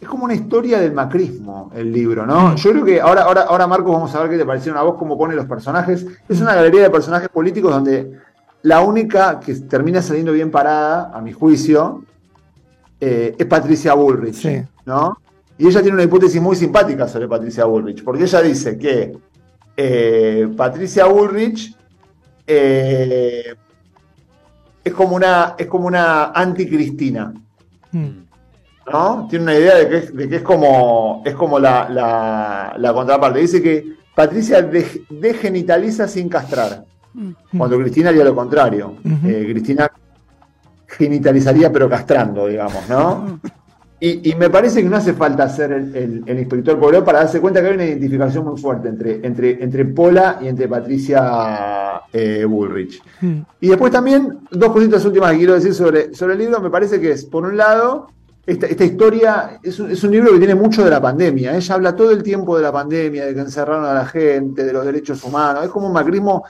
es 0.00 0.08
como 0.08 0.24
una 0.24 0.34
historia 0.34 0.78
del 0.78 0.92
macrismo 0.92 1.70
el 1.74 1.90
libro, 1.90 2.26
¿no? 2.26 2.54
Yo 2.56 2.70
creo 2.72 2.84
que 2.84 3.00
ahora, 3.00 3.22
ahora, 3.22 3.42
ahora 3.42 3.66
Marcos, 3.66 3.92
vamos 3.92 4.14
a 4.14 4.20
ver 4.20 4.30
qué 4.30 4.38
te 4.38 4.44
parecieron 4.44 4.78
a 4.78 4.82
vos, 4.82 4.96
cómo 4.98 5.16
pone 5.16 5.34
los 5.34 5.46
personajes. 5.46 6.06
Es 6.28 6.40
una 6.40 6.54
galería 6.54 6.82
de 6.82 6.90
personajes 6.90 7.28
políticos 7.30 7.72
donde 7.72 8.12
la 8.62 8.80
única 8.80 9.40
que 9.40 9.54
termina 9.54 10.02
saliendo 10.02 10.32
bien 10.32 10.50
parada, 10.50 11.10
a 11.14 11.20
mi 11.22 11.32
juicio, 11.32 12.04
eh, 13.00 13.34
es 13.38 13.46
Patricia 13.46 13.94
Bullrich, 13.94 14.34
Sí. 14.34 14.62
¿no? 14.84 15.18
Y 15.58 15.66
ella 15.66 15.80
tiene 15.80 15.94
una 15.94 16.04
hipótesis 16.04 16.40
muy 16.42 16.56
simpática 16.56 17.08
sobre 17.08 17.28
Patricia 17.28 17.64
Bullrich, 17.64 18.04
porque 18.04 18.24
ella 18.24 18.42
dice 18.42 18.76
que 18.76 19.16
eh, 19.76 20.48
Patricia 20.54 21.06
Bullrich 21.06 21.74
eh, 22.46 23.54
es 24.84 24.92
como 24.92 25.16
una, 25.16 25.54
es 25.56 25.66
como 25.66 25.86
una 25.86 26.26
anticristina. 26.32 27.32
Mm. 27.92 28.25
¿No? 28.93 29.26
Tiene 29.28 29.43
una 29.45 29.55
idea 29.55 29.75
de 29.76 29.88
que 29.88 29.97
es, 29.99 30.14
de 30.16 30.28
que 30.28 30.37
es 30.37 30.43
como, 30.43 31.23
es 31.25 31.35
como 31.35 31.59
la, 31.59 31.88
la- 31.88 32.75
la 32.78 32.93
contraparte. 32.93 33.40
Dice 33.40 33.62
que 33.62 33.97
Patricia 34.14 34.62
de- 34.62 35.02
degenitaliza 35.11 36.09
sin 36.09 36.28
castrar, 36.28 36.85
Mm. 37.14 37.57
cuando 37.57 37.78
Cristina 37.78 38.11
haría 38.11 38.25
lo 38.25 38.35
contrario. 38.35 38.95
Eh, 39.25 39.49
Cristina 39.50 39.90
genitalizaría 40.87 41.73
pero 41.73 41.88
castrando, 41.88 42.47
digamos, 42.47 42.88
¿no? 42.88 43.40
Y, 43.99 44.31
y 44.31 44.35
me 44.35 44.50
parece 44.50 44.83
que 44.83 44.88
no 44.90 44.97
hace 44.99 45.14
falta 45.14 45.49
ser 45.49 45.73
el, 45.73 45.97
el- 45.97 46.23
el 46.26 46.38
inspector 46.38 46.78
Pobló 46.78 47.02
para 47.02 47.21
darse 47.21 47.40
cuenta 47.40 47.62
que 47.62 47.69
hay 47.69 47.75
una 47.75 47.87
identificación 47.87 48.45
muy 48.45 48.61
fuerte 48.61 48.88
entre, 48.88 49.26
entre, 49.26 49.62
entre 49.64 49.87
Pola 49.87 50.38
y 50.43 50.49
entre 50.49 50.69
Patricia 50.69 52.02
eh, 52.12 52.45
Bullrich. 52.47 53.00
Mm. 53.23 53.38
Y 53.62 53.69
después 53.69 53.90
también, 53.90 54.40
dos 54.50 54.71
cositas 54.71 55.02
últimas 55.07 55.33
que 55.33 55.38
quiero 55.38 55.55
decir 55.55 55.73
sobre, 55.75 56.14
sobre 56.14 56.35
el 56.35 56.40
libro, 56.40 56.61
me 56.61 56.69
parece 56.71 57.00
que 57.00 57.12
es, 57.12 57.25
por 57.25 57.45
un 57.47 57.57
lado, 57.57 58.09
esta, 58.46 58.84
historia 58.84 59.58
es 59.62 59.80
un, 59.80 59.90
es 59.90 60.02
un 60.04 60.12
libro 60.12 60.32
que 60.32 60.38
tiene 60.38 60.54
mucho 60.54 60.84
de 60.84 60.90
la 60.90 61.00
pandemia. 61.00 61.56
Ella 61.56 61.74
habla 61.74 61.96
todo 61.96 62.12
el 62.12 62.22
tiempo 62.22 62.56
de 62.56 62.62
la 62.62 62.70
pandemia, 62.72 63.26
de 63.26 63.34
que 63.34 63.40
encerraron 63.40 63.84
a 63.84 63.92
la 63.92 64.06
gente, 64.06 64.64
de 64.64 64.72
los 64.72 64.84
derechos 64.84 65.22
humanos. 65.24 65.64
Es 65.64 65.70
como 65.70 65.88
un 65.88 65.92
macrismo. 65.92 66.44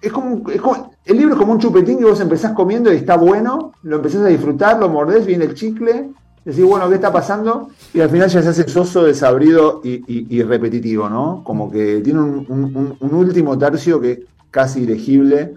Es 0.00 0.12
como, 0.12 0.50
es 0.50 0.60
el 1.04 1.16
libro 1.16 1.34
es 1.34 1.40
como 1.40 1.52
un 1.52 1.58
chupetín 1.60 1.98
que 1.98 2.04
vos 2.04 2.20
empezás 2.20 2.52
comiendo 2.52 2.92
y 2.92 2.96
está 2.96 3.16
bueno, 3.16 3.72
lo 3.82 3.96
empezás 3.96 4.22
a 4.22 4.26
disfrutar, 4.26 4.78
lo 4.78 4.88
mordés, 4.88 5.24
viene 5.24 5.44
el 5.44 5.54
chicle, 5.54 6.10
decís, 6.44 6.64
bueno, 6.64 6.88
¿qué 6.88 6.96
está 6.96 7.12
pasando? 7.12 7.70
Y 7.94 8.00
al 8.00 8.10
final 8.10 8.28
ya 8.28 8.42
se 8.42 8.48
hace 8.48 8.68
soso, 8.68 9.04
desabrido 9.04 9.80
y, 9.82 10.42
repetitivo, 10.42 11.08
¿no? 11.08 11.42
Como 11.44 11.70
que 11.70 12.00
tiene 12.02 12.20
un- 12.20 12.96
un 13.00 13.14
último 13.14 13.56
tercio 13.56 14.00
que 14.00 14.12
es 14.12 14.18
casi 14.50 14.82
ilegible, 14.82 15.54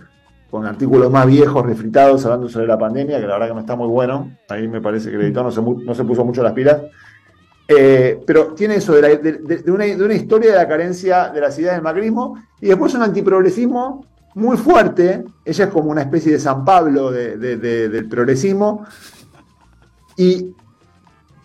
con 0.50 0.66
artículos 0.66 1.12
más 1.12 1.28
viejos, 1.28 1.66
refritados, 1.66 2.26
hablando 2.26 2.50
sobre 2.50 2.66
la 2.68 2.78
pandemia, 2.78 3.20
que 3.20 3.28
la 3.28 3.34
verdad 3.34 3.48
que 3.50 3.54
no 3.54 3.60
está 3.60 3.76
muy 3.76 3.88
bueno. 3.88 4.36
Ahí 4.50 4.68
me 4.68 4.82
parece 4.82 5.10
que 5.10 5.16
el 5.16 5.22
editor 5.24 5.44
no 5.46 5.52
se, 5.52 5.62
no 5.62 5.94
se 5.96 6.04
puso 6.04 6.26
mucho 6.26 6.42
las 6.42 6.54
pilas. 6.54 6.82
Eh, 7.68 8.20
pero 8.26 8.54
tiene 8.56 8.76
eso 8.76 8.94
de, 8.94 9.62
una, 9.68 9.86
de 9.86 10.04
una 10.04 10.14
historia 10.16 10.52
de 10.52 10.58
la 10.58 10.68
carencia 10.68 11.30
de 11.30 11.40
las 11.40 11.58
ideas 11.60 11.76
del 11.76 11.84
macrismo 11.84 12.36
y 12.60 12.68
después 12.68 12.96
un 12.96 13.04
antiprogresismo 13.04 14.06
muy 14.34 14.58
fuerte. 14.58 15.24
Ella 15.46 15.66
es 15.66 15.70
como 15.70 15.92
una 15.92 16.02
especie 16.02 16.32
de 16.32 16.40
San 16.40 16.66
Pablo 16.66 17.12
de- 17.12 17.38
de- 17.38 17.58
de- 17.58 17.90
del 17.90 18.10
progresismo. 18.10 18.86
Y, 20.18 20.54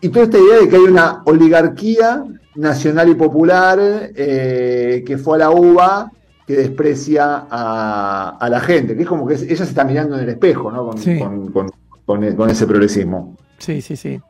y 0.01 0.09
toda 0.09 0.25
esta 0.25 0.39
idea 0.39 0.61
de 0.61 0.69
que 0.69 0.77
hay 0.77 0.83
una 0.83 1.23
oligarquía 1.27 2.25
nacional 2.57 3.09
y 3.11 3.15
popular 3.15 3.79
eh, 3.81 5.05
que 5.07 5.19
fue 5.19 5.37
a 5.37 5.41
la 5.41 5.51
uva 5.51 6.11
que 6.47 6.55
desprecia 6.57 7.47
a, 7.51 8.37
a 8.41 8.49
la 8.51 8.61
gente, 8.61 8.95
que 8.97 9.03
es 9.03 9.09
como 9.09 9.27
que 9.27 9.35
ella 9.35 9.57
se 9.57 9.63
está 9.65 9.85
mirando 9.85 10.17
en 10.17 10.25
el 10.25 10.29
espejo, 10.31 10.71
¿no? 10.71 10.87
Con, 10.89 10.99
Sí. 10.99 11.19
con- 11.19 11.51
con- 11.53 11.71
con- 12.05 12.35
con 12.37 12.51
ese 12.51 12.67
progresismo. 12.67 13.37
Sí, 13.59 13.81
sí, 13.81 13.97
sí. 13.97 14.21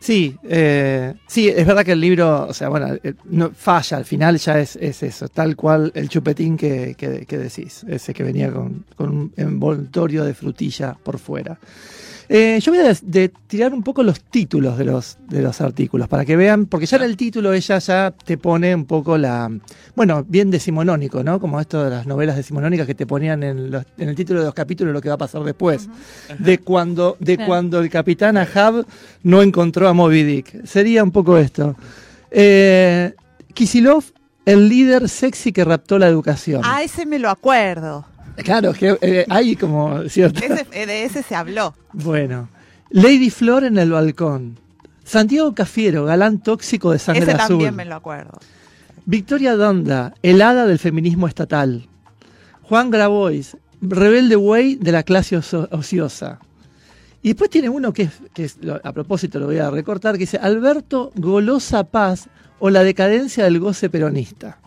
Sí, 0.00 0.36
eh, 0.42 1.14
sí, 1.28 1.48
es 1.48 1.64
verdad 1.64 1.84
que 1.84 1.92
el 1.92 2.00
libro, 2.00 2.46
o 2.48 2.52
sea, 2.52 2.68
bueno, 2.68 2.88
eh, 3.04 3.14
no, 3.26 3.52
falla, 3.54 3.98
al 3.98 4.04
final 4.04 4.36
ya 4.38 4.58
es, 4.58 4.74
es 4.74 5.04
eso, 5.04 5.28
tal 5.28 5.54
cual 5.54 5.92
el 5.94 6.08
chupetín 6.08 6.56
que, 6.56 6.96
que- 6.98 7.24
que 7.24 7.38
decís, 7.38 7.84
ese 7.88 8.12
que 8.12 8.24
venía 8.24 8.50
con, 8.52 8.84
con 8.96 9.10
un 9.10 9.32
envoltorio 9.36 10.24
de 10.24 10.34
frutilla 10.34 10.96
por 11.00 11.20
fuera. 11.20 11.56
Eh, 12.34 12.58
yo 12.62 12.72
voy 12.72 12.80
a 12.80 12.94
de 13.02 13.28
tirar 13.46 13.74
un 13.74 13.82
poco 13.82 14.02
los 14.02 14.22
títulos 14.22 14.78
de 14.78 14.86
los, 14.86 15.18
de 15.28 15.42
los 15.42 15.60
artículos 15.60 16.08
para 16.08 16.24
que 16.24 16.34
vean, 16.34 16.64
porque 16.64 16.86
ya 16.86 16.96
en 16.96 17.02
el 17.02 17.14
título 17.14 17.52
ella 17.52 17.78
ya 17.78 18.10
te 18.24 18.38
pone 18.38 18.74
un 18.74 18.86
poco 18.86 19.18
la, 19.18 19.50
bueno, 19.94 20.24
bien 20.26 20.50
decimonónico, 20.50 21.22
¿no? 21.22 21.38
Como 21.38 21.60
esto 21.60 21.84
de 21.84 21.90
las 21.90 22.06
novelas 22.06 22.36
decimonónicas 22.36 22.86
que 22.86 22.94
te 22.94 23.04
ponían 23.06 23.42
en, 23.42 23.70
los- 23.70 23.84
en 23.98 24.08
el 24.08 24.14
título 24.14 24.40
de 24.40 24.46
los 24.46 24.54
capítulos 24.54 24.94
lo 24.94 25.02
que 25.02 25.10
va 25.10 25.16
a 25.16 25.18
pasar 25.18 25.42
después, 25.44 25.90
de 26.38 26.56
cuando, 26.56 27.18
de 27.20 27.36
Claro. 27.36 27.48
cuando 27.50 27.80
el 27.80 27.90
capitán 27.90 28.38
Ahab 28.38 28.86
no 29.24 29.42
encontró 29.42 29.86
a 29.88 29.92
Moby 29.92 30.22
Dick. 30.22 30.64
Sería 30.64 31.04
un 31.04 31.10
poco 31.10 31.36
esto. 31.36 31.76
Eh, 32.30 33.12
Kisilov, 33.52 34.04
el 34.46 34.70
líder 34.70 35.08
sexy 35.10 35.52
que 35.52 35.64
raptó 35.66 35.98
la 35.98 36.08
educación. 36.08 36.62
Ah, 36.64 36.82
ese 36.82 37.04
me 37.04 37.18
lo 37.18 37.28
acuerdo. 37.28 38.06
Claro, 38.36 38.72
que 38.72 38.96
eh, 39.02 39.26
hay 39.28 39.56
como 39.56 40.08
cierto. 40.08 40.40
Ese- 40.44 40.66
eh, 40.72 40.86
de 40.86 41.04
ese 41.04 41.22
se 41.22 41.34
habló. 41.34 41.74
Bueno, 41.92 42.48
Lady 42.90 43.30
Flor 43.30 43.64
en 43.64 43.78
el 43.78 43.90
balcón. 43.90 44.58
Santiago 45.04 45.54
Cafiero, 45.54 46.04
galán 46.04 46.38
tóxico 46.42 46.92
de 46.92 46.98
sangre 46.98 47.22
Ese 47.24 47.32
azul. 47.32 47.48
también 47.48 47.74
me 47.76 47.84
lo 47.84 47.96
acuerdo. 47.96 48.38
Victoria 49.04 49.56
Donda, 49.56 50.14
helada 50.22 50.66
del 50.66 50.78
feminismo 50.78 51.26
estatal. 51.26 51.88
Juan 52.62 52.90
Grabois, 52.90 53.56
rebelde 53.80 54.36
güey 54.36 54.76
de 54.76 54.92
la 54.92 55.02
clase 55.02 55.36
oso- 55.36 55.68
ociosa. 55.72 56.38
Y 57.20 57.28
después 57.28 57.50
tiene 57.50 57.68
uno 57.68 57.92
que, 57.92 58.04
es, 58.04 58.10
que 58.32 58.44
es- 58.44 58.58
a 58.82 58.92
propósito 58.92 59.38
lo 59.40 59.46
voy 59.46 59.58
a 59.58 59.70
recortar, 59.70 60.14
que 60.14 60.20
dice 60.20 60.38
Alberto 60.38 61.12
Golosa 61.16 61.84
Paz 61.84 62.28
o 62.60 62.70
la 62.70 62.82
decadencia 62.84 63.44
del 63.44 63.58
goce 63.58 63.90
peronista. 63.90 64.58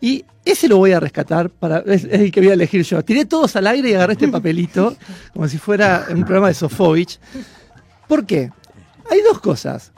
Y 0.00 0.24
ese 0.44 0.68
lo 0.68 0.78
voy 0.78 0.92
a 0.92 1.00
rescatar, 1.00 1.50
para, 1.50 1.78
es, 1.80 2.04
es 2.04 2.20
el 2.20 2.32
que 2.32 2.40
voy 2.40 2.50
a 2.50 2.54
elegir 2.54 2.82
yo. 2.82 3.04
Tiré 3.04 3.24
todos 3.24 3.54
al 3.56 3.66
aire 3.66 3.90
y 3.90 3.94
agarré 3.94 4.14
este 4.14 4.28
papelito, 4.32 4.96
como 5.32 5.46
si 5.48 5.58
fuera 5.58 6.06
un 6.10 6.22
programa 6.24 6.48
de 6.48 6.54
Sofovich. 6.54 7.18
¿Por 8.08 8.24
qué? 8.24 8.50
Hay 9.10 9.20
dos 9.22 9.40
cosas. 9.40 9.92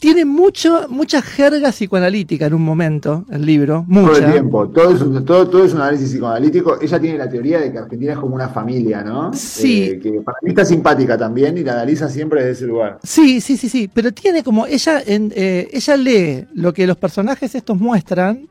Tiene 0.00 0.24
mucho, 0.26 0.86
mucha 0.90 1.22
jerga 1.22 1.70
psicoanalítica 1.70 2.46
en 2.46 2.54
un 2.54 2.62
momento, 2.62 3.24
el 3.30 3.46
libro, 3.46 3.86
Todo 3.88 4.02
mucha. 4.06 4.26
el 4.26 4.32
tiempo, 4.32 4.68
todo 4.68 4.94
es, 4.94 5.00
un, 5.00 5.24
todo, 5.24 5.48
todo 5.48 5.64
es 5.64 5.72
un 5.72 5.80
análisis 5.80 6.10
psicoanalítico. 6.10 6.78
Ella 6.80 7.00
tiene 7.00 7.18
la 7.18 7.28
teoría 7.28 7.60
de 7.60 7.72
que 7.72 7.78
Argentina 7.78 8.12
es 8.12 8.18
como 8.18 8.34
una 8.34 8.48
familia, 8.48 9.02
¿no? 9.02 9.32
Sí. 9.32 9.84
Eh, 9.84 10.00
que 10.00 10.20
para 10.20 10.36
mí 10.42 10.50
está 10.50 10.64
simpática 10.64 11.16
también 11.16 11.56
y 11.56 11.64
la 11.64 11.72
analiza 11.72 12.10
siempre 12.10 12.40
desde 12.40 12.52
ese 12.52 12.66
lugar. 12.66 12.98
Sí, 13.02 13.40
sí, 13.40 13.56
sí, 13.56 13.68
sí, 13.68 13.88
pero 13.92 14.12
tiene 14.12 14.42
como, 14.42 14.66
ella, 14.66 15.02
en, 15.06 15.32
eh, 15.34 15.68
ella 15.72 15.96
lee 15.96 16.46
lo 16.52 16.74
que 16.74 16.86
los 16.86 16.98
personajes 16.98 17.54
estos 17.54 17.78
muestran 17.78 18.48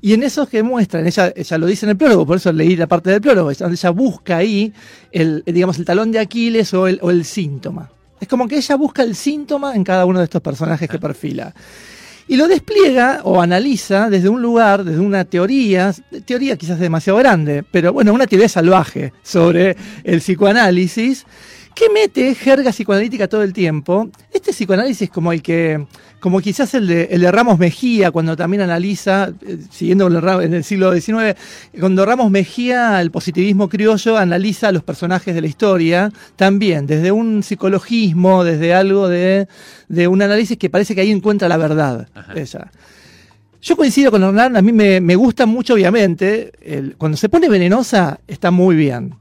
y 0.00 0.14
en 0.14 0.22
esos 0.22 0.48
que 0.48 0.62
muestran, 0.62 1.06
ella, 1.06 1.32
ella 1.34 1.58
lo 1.58 1.66
dice 1.66 1.84
en 1.84 1.90
el 1.90 1.96
prólogo, 1.96 2.24
por 2.24 2.36
eso 2.36 2.52
leí 2.52 2.76
la 2.76 2.86
parte 2.86 3.10
del 3.10 3.20
prólogo, 3.20 3.50
ella, 3.50 3.66
ella 3.70 3.90
busca 3.90 4.36
ahí 4.38 4.72
el, 5.10 5.42
digamos, 5.44 5.78
el 5.78 5.84
talón 5.84 6.12
de 6.12 6.20
Aquiles 6.20 6.72
o 6.74 6.86
el, 6.86 6.98
o 7.02 7.10
el 7.10 7.24
síntoma. 7.24 7.90
Es 8.20 8.28
como 8.28 8.48
que 8.48 8.56
ella 8.56 8.76
busca 8.76 9.02
el 9.02 9.14
síntoma 9.14 9.74
en 9.74 9.84
cada 9.84 10.04
uno 10.06 10.18
de 10.18 10.24
estos 10.24 10.42
personajes 10.42 10.88
que 10.88 10.98
perfila. 10.98 11.54
Y 12.28 12.36
lo 12.36 12.48
despliega 12.48 13.20
o 13.22 13.40
analiza 13.40 14.10
desde 14.10 14.28
un 14.28 14.42
lugar, 14.42 14.82
desde 14.82 15.00
una 15.00 15.24
teoría, 15.24 15.94
teoría 16.24 16.56
quizás 16.56 16.80
demasiado 16.80 17.18
grande, 17.20 17.64
pero 17.70 17.92
bueno, 17.92 18.12
una 18.12 18.26
teoría 18.26 18.48
salvaje 18.48 19.12
sobre 19.22 19.76
el 20.02 20.18
psicoanálisis, 20.18 21.24
que 21.76 21.90
mete 21.90 22.34
jerga 22.34 22.70
psicoanalítica 22.72 23.28
todo 23.28 23.42
el 23.42 23.52
tiempo. 23.52 24.08
Este 24.32 24.50
psicoanálisis 24.52 25.10
como 25.10 25.30
el 25.30 25.42
que, 25.42 25.86
como 26.20 26.40
quizás 26.40 26.72
el 26.72 26.86
de, 26.86 27.04
el 27.10 27.20
de 27.20 27.30
Ramos 27.30 27.58
Mejía, 27.58 28.10
cuando 28.10 28.34
también 28.34 28.62
analiza, 28.62 29.30
eh, 29.46 29.58
siguiendo 29.70 30.06
en 30.40 30.54
el 30.54 30.64
siglo 30.64 30.90
XIX, 30.98 31.36
cuando 31.78 32.06
Ramos 32.06 32.30
Mejía, 32.30 32.98
el 33.02 33.10
positivismo 33.10 33.68
criollo, 33.68 34.16
analiza 34.16 34.68
a 34.68 34.72
los 34.72 34.82
personajes 34.84 35.34
de 35.34 35.42
la 35.42 35.48
historia, 35.48 36.10
también 36.36 36.86
desde 36.86 37.12
un 37.12 37.42
psicologismo, 37.42 38.42
desde 38.42 38.72
algo 38.72 39.06
de, 39.08 39.46
de 39.88 40.08
un 40.08 40.22
análisis 40.22 40.56
que 40.56 40.70
parece 40.70 40.94
que 40.94 41.02
ahí 41.02 41.10
encuentra 41.10 41.46
la 41.46 41.58
verdad. 41.58 42.08
Ajá. 42.14 42.32
Ella. 42.34 42.70
Yo 43.60 43.76
coincido 43.76 44.10
con 44.10 44.22
Hernán, 44.22 44.56
a 44.56 44.62
mí 44.62 44.72
me, 44.72 45.00
me 45.02 45.14
gusta 45.14 45.44
mucho, 45.44 45.74
obviamente. 45.74 46.52
el- 46.62 46.96
cuando 46.96 47.18
se 47.18 47.28
pone 47.28 47.50
venenosa, 47.50 48.18
está 48.26 48.50
muy 48.50 48.76
bien. 48.76 49.14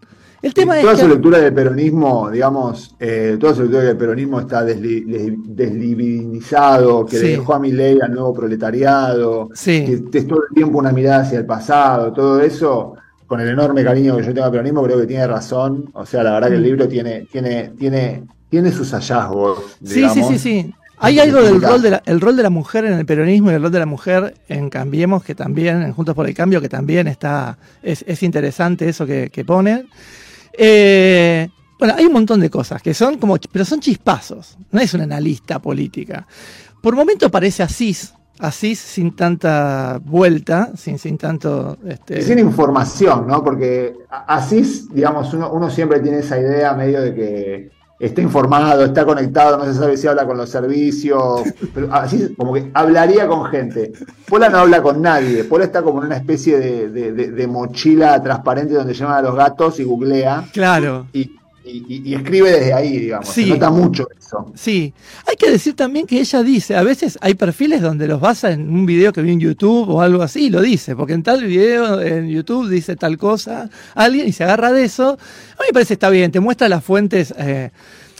El 0.45 0.53
tema 0.53 0.79
toda 0.79 0.93
es 0.93 0.99
su 0.99 1.05
que. 1.07 1.13
lectura 1.13 1.39
del 1.39 1.53
peronismo, 1.53 2.29
digamos, 2.29 2.95
eh, 2.99 3.35
toda 3.39 3.55
su 3.55 3.61
lectura 3.63 3.83
del 3.83 3.97
peronismo 3.97 4.39
está 4.39 4.63
desli- 4.65 5.05
que 7.09 7.17
Sí. 7.17 7.23
le 7.23 7.29
dejó 7.31 7.53
a 7.55 7.59
mi 7.59 7.71
ley 7.71 7.97
al 8.01 8.11
nuevo 8.13 8.33
proletariado, 8.33 9.49
Sí. 9.53 9.85
que 10.11 10.17
es 10.19 10.27
todo 10.27 10.43
el 10.49 10.53
tiempo 10.53 10.77
una 10.79 10.91
mirada 10.91 11.21
hacia 11.23 11.39
el 11.39 11.45
pasado, 11.45 12.13
todo 12.13 12.41
eso, 12.41 12.95
con 13.27 13.39
el 13.41 13.49
enorme 13.49 13.83
cariño 13.83 14.15
que 14.17 14.23
yo 14.23 14.33
tengo 14.33 14.45
al 14.45 14.51
peronismo, 14.51 14.83
creo 14.83 14.99
que 14.99 15.07
tiene 15.07 15.25
razón. 15.27 15.89
O 15.93 16.05
sea, 16.05 16.23
la 16.23 16.33
verdad 16.33 16.49
que 16.49 16.55
el 16.55 16.61
Mm. 16.61 16.65
libro 16.65 16.87
tiene, 16.87 17.27
tiene, 17.31 17.71
tiene, 17.77 18.23
tiene 18.49 18.71
sus 18.71 18.91
hallazgos. 18.91 19.77
Sí, 19.83 19.95
digamos. 19.95 20.13
sí, 20.15 20.23
sí, 20.23 20.39
sí. 20.39 20.73
Hay 20.97 21.19
algo 21.19 21.41
del 21.41 21.61
rol, 21.61 21.81
de 21.81 21.89
la, 21.89 22.03
el 22.05 22.21
rol 22.21 22.37
de 22.37 22.43
la 22.43 22.49
mujer 22.49 22.85
en 22.85 22.93
el 22.93 23.05
peronismo 23.05 23.51
y 23.51 23.55
el 23.55 23.61
rol 23.61 23.71
de 23.71 23.79
la 23.79 23.85
mujer 23.85 24.35
en 24.47 24.69
Cambiemos, 24.69 25.23
que 25.23 25.35
también, 25.35 25.81
en 25.81 25.91
Juntos 25.91 26.15
por 26.15 26.25
el 26.25 26.33
Cambio, 26.33 26.61
que 26.61 26.69
también 26.69 27.07
está, 27.07 27.57
es, 27.83 28.05
es 28.07 28.23
interesante 28.23 28.87
eso 28.87 29.05
que, 29.05 29.29
que 29.29 29.43
ponen. 29.43 29.89
Eh, 30.57 31.49
Bueno, 31.77 31.93
hay 31.97 32.05
un 32.05 32.13
montón 32.13 32.39
de 32.39 32.49
cosas 32.49 32.81
que 32.81 32.93
son 32.93 33.17
como, 33.17 33.37
pero 33.51 33.65
son 33.65 33.79
chispazos. 33.79 34.57
No 34.71 34.79
es 34.79 34.93
una 34.93 35.03
analista 35.03 35.59
política. 35.59 36.25
Por 36.81 36.95
momento 36.95 37.29
parece 37.29 37.63
Asís, 37.63 38.13
Asís 38.39 38.79
sin 38.79 39.15
tanta 39.15 39.99
vuelta, 40.03 40.71
sin, 40.77 40.97
sin 40.99 41.17
tanto... 41.17 41.77
Este... 41.85 42.21
Sin 42.21 42.39
información, 42.39 43.27
¿no? 43.27 43.43
Porque 43.43 43.93
Asís, 44.09 44.87
digamos, 44.93 45.33
uno, 45.33 45.51
uno 45.51 45.69
siempre 45.69 45.99
tiene 45.99 46.19
esa 46.19 46.39
idea 46.39 46.73
medio 46.73 47.01
de 47.01 47.13
que 47.13 47.71
está 47.99 48.21
informado, 48.21 48.83
está 48.85 49.05
conectado, 49.05 49.57
no 49.57 49.65
se 49.65 49.73
sabe 49.73 49.95
si 49.97 50.07
habla 50.07 50.25
con 50.25 50.37
los 50.37 50.49
servicios, 50.49 51.41
pero 51.73 51.93
Asís 51.93 52.31
como 52.37 52.53
que 52.53 52.69
hablaría 52.73 53.27
con 53.27 53.45
gente. 53.45 53.93
Pola 54.27 54.49
no 54.49 54.59
habla 54.59 54.81
con 54.81 55.01
nadie, 55.01 55.43
Pola 55.45 55.63
está 55.65 55.81
como 55.81 55.99
en 56.01 56.07
una 56.07 56.17
especie 56.17 56.59
de, 56.59 56.89
de- 56.89 57.11
de- 57.13 57.31
de 57.31 57.47
mochila 57.47 58.21
transparente 58.21 58.73
donde 58.73 58.93
llaman 58.93 59.17
a 59.17 59.21
los 59.21 59.35
gatos 59.35 59.79
y 59.79 59.83
googlea 59.83 60.45
Claro. 60.51 61.07
y, 61.13 61.31
y- 61.65 61.85
y- 61.87 62.09
y 62.09 62.15
escribe 62.15 62.51
desde 62.51 62.73
ahí, 62.73 62.99
digamos. 62.99 63.27
Sí. 63.29 63.43
Se 63.45 63.49
nota 63.51 63.69
mucho 63.69 64.07
eso. 64.17 64.51
Sí, 64.55 64.93
hay 65.27 65.35
que 65.35 65.49
decir 65.51 65.75
también 65.75 66.05
que 66.07 66.19
ella 66.19 66.43
dice, 66.43 66.75
a 66.75 66.83
veces 66.83 67.17
hay 67.21 67.33
perfiles 67.35 67.81
donde 67.81 68.07
los 68.07 68.19
basa 68.21 68.51
en 68.51 68.69
un 68.71 68.85
video 68.85 69.11
que 69.13 69.21
vi 69.21 69.31
en 69.31 69.39
YouTube 69.39 69.89
o 69.89 70.01
algo 70.01 70.21
así, 70.23 70.45
y 70.45 70.49
lo 70.49 70.61
dice, 70.61 70.95
porque 70.95 71.13
en 71.13 71.23
tal 71.23 71.43
video 71.43 72.01
en 72.01 72.27
YouTube 72.29 72.69
dice 72.69 72.95
tal 72.95 73.17
cosa, 73.17 73.69
alguien 73.93 74.27
y 74.27 74.31
se 74.31 74.43
agarra 74.43 74.71
de 74.71 74.83
eso. 74.85 75.09
A 75.11 75.61
mí 75.61 75.67
me 75.69 75.73
parece 75.73 75.93
está 75.93 76.09
bien, 76.09 76.31
te 76.31 76.39
muestra 76.39 76.67
las 76.69 76.83
fuentes, 76.83 77.33
eh, 77.37 77.71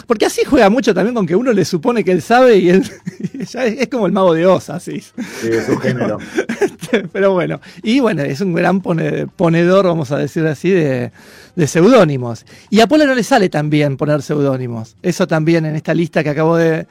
porque 0.08 0.26
así 0.26 0.42
juega 0.46 0.70
mucho 0.70 0.94
también 0.94 1.16
con 1.16 1.26
que 1.26 1.36
uno 1.36 1.52
le 1.54 1.66
supone 1.66 2.04
que 2.04 2.12
él 2.12 2.22
sabe 2.22 2.58
y 2.58 2.70
él 2.70 2.84
es, 3.40 3.56
es 3.56 3.88
como 3.90 4.06
el 4.06 4.12
mago 4.12 4.34
de 4.34 4.46
Oz, 4.46 4.70
así. 4.70 5.02
Sí, 5.42 5.48
de 5.50 5.66
su 5.66 5.78
género. 5.78 6.18
Pero 7.12 7.34
bueno, 7.34 7.60
y 7.84 8.00
bueno, 8.00 8.24
es 8.24 8.42
un 8.42 8.54
gran 8.54 8.82
pone- 8.82 9.28
ponedor, 9.28 9.86
vamos 9.86 10.12
a 10.12 10.18
decir 10.18 10.46
así, 10.48 10.70
de, 10.70 11.12
de 11.56 11.68
seudónimos. 11.68 12.46
Y 12.70 12.80
a 12.82 12.88
Pola 12.88 13.06
no 13.06 13.16
le 13.16 13.24
sale 13.24 13.50
tan 13.50 13.70
bien 13.70 13.98
poner 13.98 14.22
seudónimos. 14.22 14.96
Eso 15.02 15.28
también 15.28 15.66
en 15.66 15.76
esta 15.76 15.94
lista 15.94 16.24
que 16.24 16.30
acabo 16.30 16.58
de, 16.58 16.88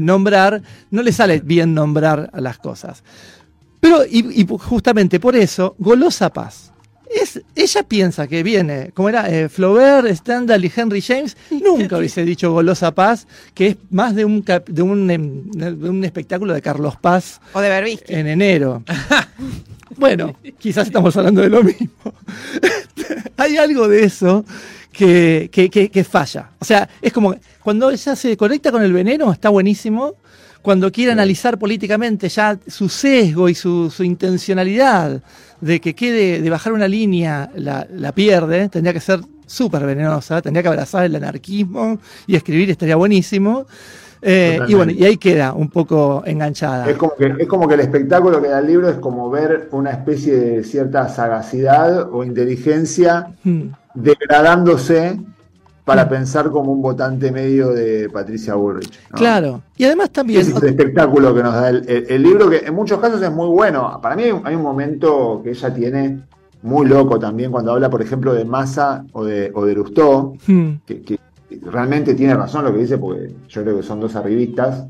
nombrar, 0.00 0.62
no 0.90 1.02
le 1.02 1.12
sale 1.12 1.40
bien 1.40 1.74
nombrar 1.74 2.30
a 2.32 2.40
las 2.40 2.58
cosas. 2.58 3.02
Pero, 3.80 4.04
y 4.04 4.46
justamente 4.58 5.20
por 5.20 5.36
eso, 5.36 5.74
Golosa 5.78 6.32
Paz. 6.32 6.72
Es, 7.08 7.40
ella 7.54 7.82
piensa 7.84 8.26
que 8.26 8.42
viene, 8.42 8.90
como 8.94 9.08
era 9.08 9.28
eh, 9.30 9.48
Flaubert, 9.48 10.08
Stendhal 10.14 10.64
y 10.64 10.72
Henry 10.74 11.00
James, 11.00 11.36
nunca 11.50 11.98
hubiese 11.98 12.24
dicho 12.24 12.52
Golosa 12.52 12.92
Paz, 12.94 13.26
que 13.54 13.68
es 13.68 13.76
más 13.90 14.14
de 14.14 14.24
un, 14.24 14.42
cap- 14.42 14.68
de 14.68 14.82
un, 14.82 15.10
em, 15.10 15.50
de 15.52 15.88
un 15.88 16.04
espectáculo 16.04 16.52
de 16.52 16.60
Carlos 16.62 16.96
Paz 16.96 17.40
O 17.52 17.60
de 17.60 17.68
Berbisky. 17.68 18.14
en 18.14 18.26
enero. 18.26 18.82
Bueno, 19.98 20.36
quizás 20.58 20.88
estamos 20.88 21.16
hablando 21.16 21.40
de 21.40 21.48
lo 21.48 21.62
mismo. 21.62 21.88
Hay 23.38 23.56
algo 23.56 23.88
de 23.88 24.04
eso 24.04 24.44
que, 24.92 25.48
que- 25.52 25.70
que- 25.70 25.88
que 25.90 26.04
falla. 26.04 26.50
O 26.58 26.64
sea, 26.64 26.88
es 27.00 27.12
como 27.12 27.32
que 27.32 27.40
cuando 27.62 27.90
ella 27.90 28.14
se 28.16 28.36
conecta 28.36 28.70
con 28.70 28.82
el 28.82 28.92
veneno, 28.92 29.32
está 29.32 29.48
buenísimo. 29.48 30.14
Cuando 30.66 30.90
quiere 30.90 31.12
analizar 31.12 31.60
políticamente 31.60 32.28
ya 32.28 32.58
su 32.66 32.88
sesgo 32.88 33.48
y 33.48 33.54
su, 33.54 33.88
su 33.88 34.02
intencionalidad 34.02 35.22
de 35.60 35.80
que 35.80 35.94
quede, 35.94 36.42
de 36.42 36.50
bajar 36.50 36.72
una 36.72 36.88
línea, 36.88 37.48
la, 37.54 37.86
la 37.88 38.10
pierde. 38.10 38.68
Tendría 38.68 38.92
que 38.92 38.98
ser 38.98 39.20
súper 39.46 39.86
venenosa, 39.86 40.42
tendría 40.42 40.64
que 40.64 40.68
abrazar 40.70 41.04
el 41.04 41.14
anarquismo 41.14 42.00
y 42.26 42.34
escribir 42.34 42.68
estaría 42.68 42.96
buenísimo. 42.96 43.66
Eh, 44.20 44.58
y 44.66 44.74
bueno, 44.74 44.90
y 44.90 45.04
ahí 45.04 45.18
queda 45.18 45.52
un 45.52 45.70
poco 45.70 46.24
enganchada. 46.26 46.90
Es 46.90 46.96
como, 46.96 47.14
que, 47.14 47.32
es 47.38 47.46
como 47.46 47.68
que 47.68 47.74
el 47.74 47.80
espectáculo 47.82 48.42
que 48.42 48.48
da 48.48 48.58
el 48.58 48.66
libro 48.66 48.88
es 48.88 48.96
como 48.96 49.30
ver 49.30 49.68
una 49.70 49.92
especie 49.92 50.36
de 50.36 50.64
cierta 50.64 51.08
sagacidad 51.08 52.12
o 52.12 52.24
inteligencia 52.24 53.28
Hmm. 53.44 53.68
degradándose 53.94 55.16
para 55.86 56.08
pensar 56.08 56.50
como 56.50 56.72
un 56.72 56.82
votante 56.82 57.30
medio 57.30 57.68
de 57.68 58.10
Patricia 58.12 58.54
Bullrich. 58.56 58.98
¿no? 59.12 59.16
Claro. 59.18 59.62
Y 59.76 59.84
además 59.84 60.10
también. 60.10 60.40
Ese 60.40 60.50
es 60.50 60.60
el 60.62 60.68
espectáculo 60.70 61.32
que 61.32 61.42
nos 61.44 61.54
da 61.54 61.68
el, 61.70 61.88
el- 61.88 62.06
el 62.10 62.22
libro, 62.24 62.50
que 62.50 62.58
en 62.58 62.74
muchos 62.74 62.98
casos 62.98 63.22
es 63.22 63.30
muy 63.32 63.46
bueno. 63.46 64.00
Para 64.02 64.16
mí 64.16 64.24
hay 64.24 64.32
un, 64.32 64.44
hay 64.44 64.56
un 64.56 64.62
momento 64.62 65.40
que 65.44 65.50
ella 65.50 65.72
tiene 65.72 66.20
muy 66.62 66.88
loco 66.88 67.20
también 67.20 67.52
cuando 67.52 67.70
habla, 67.72 67.88
por 67.88 68.02
ejemplo, 68.02 68.34
de 68.34 68.44
Massa 68.44 69.04
o 69.12 69.24
de, 69.24 69.52
o 69.54 69.64
de 69.64 69.74
Lustó, 69.74 70.34
Hmm. 70.48 70.70
que, 70.84 71.02
que 71.02 71.20
realmente 71.62 72.14
tiene 72.16 72.34
razón 72.34 72.64
lo 72.64 72.72
que 72.72 72.80
dice, 72.80 72.98
porque 72.98 73.32
yo 73.48 73.62
creo 73.62 73.76
que 73.76 73.82
son 73.84 74.00
dos 74.00 74.16
arribistas, 74.16 74.84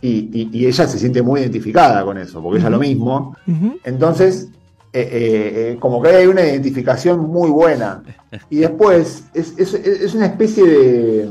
y, 0.00 0.30
y- 0.32 0.48
y 0.50 0.66
ella 0.66 0.86
se 0.88 0.98
siente 0.98 1.20
muy 1.20 1.40
identificada 1.42 2.02
con 2.06 2.16
eso, 2.16 2.42
porque 2.42 2.58
ella 2.58 2.70
lo 2.70 2.78
mismo. 2.78 3.36
Entonces, 3.84 4.48
eh, 4.92 5.00
eh, 5.00 5.70
eh, 5.72 5.76
como 5.80 6.02
que 6.02 6.08
hay 6.10 6.26
una 6.26 6.42
identificación 6.42 7.20
muy 7.20 7.50
buena. 7.50 8.02
Y 8.50 8.58
después, 8.58 9.24
es, 9.32 9.54
es- 9.58 9.74
es 9.74 10.14
una 10.14 10.26
especie 10.26 10.64
de. 10.64 11.30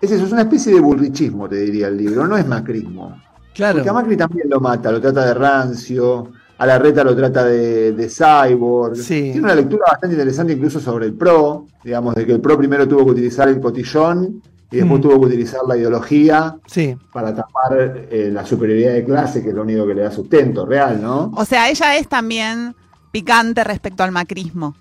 Es 0.00 0.10
eso, 0.10 0.24
es 0.24 0.32
una 0.32 0.42
especie 0.42 0.74
de 0.74 0.80
burrichismo, 0.80 1.48
te 1.48 1.56
diría 1.56 1.86
el 1.88 1.96
libro, 1.96 2.26
no 2.26 2.36
es 2.36 2.46
macrismo. 2.46 3.16
Claro. 3.54 3.76
Porque 3.78 3.90
a 3.90 3.92
Macri 3.92 4.16
también 4.16 4.48
lo 4.50 4.58
mata, 4.60 4.90
lo 4.90 5.00
trata 5.00 5.26
de 5.26 5.34
rancio, 5.34 6.32
a 6.58 6.66
la 6.66 6.78
reta 6.78 7.04
lo 7.04 7.14
trata 7.14 7.44
de, 7.44 7.92
de 7.92 8.08
cyborg. 8.08 8.96
Sí. 8.96 9.30
Tiene 9.30 9.42
una 9.42 9.54
lectura 9.54 9.84
bastante 9.90 10.14
interesante 10.16 10.54
incluso 10.54 10.80
sobre 10.80 11.06
el 11.06 11.12
PRO, 11.14 11.66
digamos, 11.84 12.14
de 12.16 12.26
que 12.26 12.32
el 12.32 12.40
PRO 12.40 12.58
primero 12.58 12.88
tuvo 12.88 13.04
que 13.04 13.10
utilizar 13.12 13.48
el 13.48 13.60
cotillón 13.60 14.42
y 14.72 14.76
después 14.78 14.98
Mm. 14.98 15.02
tuvo 15.02 15.20
que 15.20 15.26
utilizar 15.26 15.60
la 15.68 15.76
ideología 15.76 16.56
Sí. 16.66 16.96
para 17.12 17.34
tapar 17.34 18.06
eh, 18.10 18.30
la 18.32 18.44
superioridad 18.44 18.94
de 18.94 19.04
clase, 19.04 19.42
que 19.42 19.50
es 19.50 19.54
lo 19.54 19.62
único 19.62 19.86
que 19.86 19.94
le 19.94 20.02
da 20.02 20.10
sustento 20.10 20.66
real, 20.66 21.00
¿no? 21.00 21.30
O 21.36 21.44
sea, 21.44 21.68
ella 21.70 21.96
es 21.96 22.08
también 22.08 22.74
picante 23.12 23.62
respecto 23.62 24.02
al 24.02 24.10
macrismo. 24.10 24.74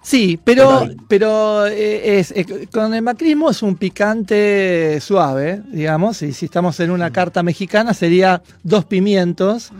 Sí, 0.00 0.38
pero, 0.42 0.64
Total. 0.80 0.96
pero 1.08 1.66
eh, 1.66 2.18
es, 2.20 2.30
eh, 2.32 2.68
con 2.72 2.94
el 2.94 3.02
macrismo 3.02 3.50
es 3.50 3.62
un 3.62 3.74
picante 3.76 5.00
suave, 5.00 5.60
digamos, 5.72 6.22
y 6.22 6.32
si 6.32 6.46
estamos 6.46 6.78
en 6.80 6.90
una 6.90 7.10
carta 7.10 7.42
mexicana 7.42 7.92
sería 7.94 8.40
dos 8.62 8.84
pimientos, 8.84 9.70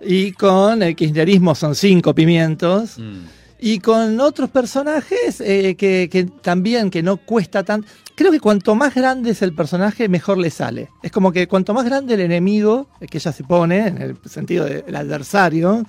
y 0.00 0.32
con 0.32 0.82
el 0.82 0.96
kirchnerismo 0.96 1.54
son 1.54 1.74
cinco 1.74 2.14
pimientos, 2.14 2.98
Mm. 2.98 3.26
y 3.60 3.78
con 3.80 4.18
otros 4.20 4.48
personajes 4.50 5.40
eh, 5.40 5.76
que, 5.76 6.08
que 6.10 6.24
también 6.24 6.90
que 6.90 7.02
no 7.02 7.16
cuesta 7.18 7.62
tan... 7.62 7.84
Creo 8.18 8.32
que 8.32 8.40
cuanto 8.40 8.74
más 8.74 8.96
grande 8.96 9.30
es 9.30 9.42
el 9.42 9.54
personaje, 9.54 10.08
mejor 10.08 10.38
le 10.38 10.50
sale. 10.50 10.88
Es 11.04 11.12
como 11.12 11.30
que 11.30 11.46
cuanto 11.46 11.72
más 11.72 11.84
grande 11.84 12.14
el 12.14 12.20
enemigo, 12.20 12.88
que 13.08 13.18
ella 13.18 13.30
se 13.30 13.44
pone, 13.44 13.86
en 13.86 14.02
el 14.02 14.16
sentido 14.28 14.64
del 14.64 14.96
adversario, 14.96 15.84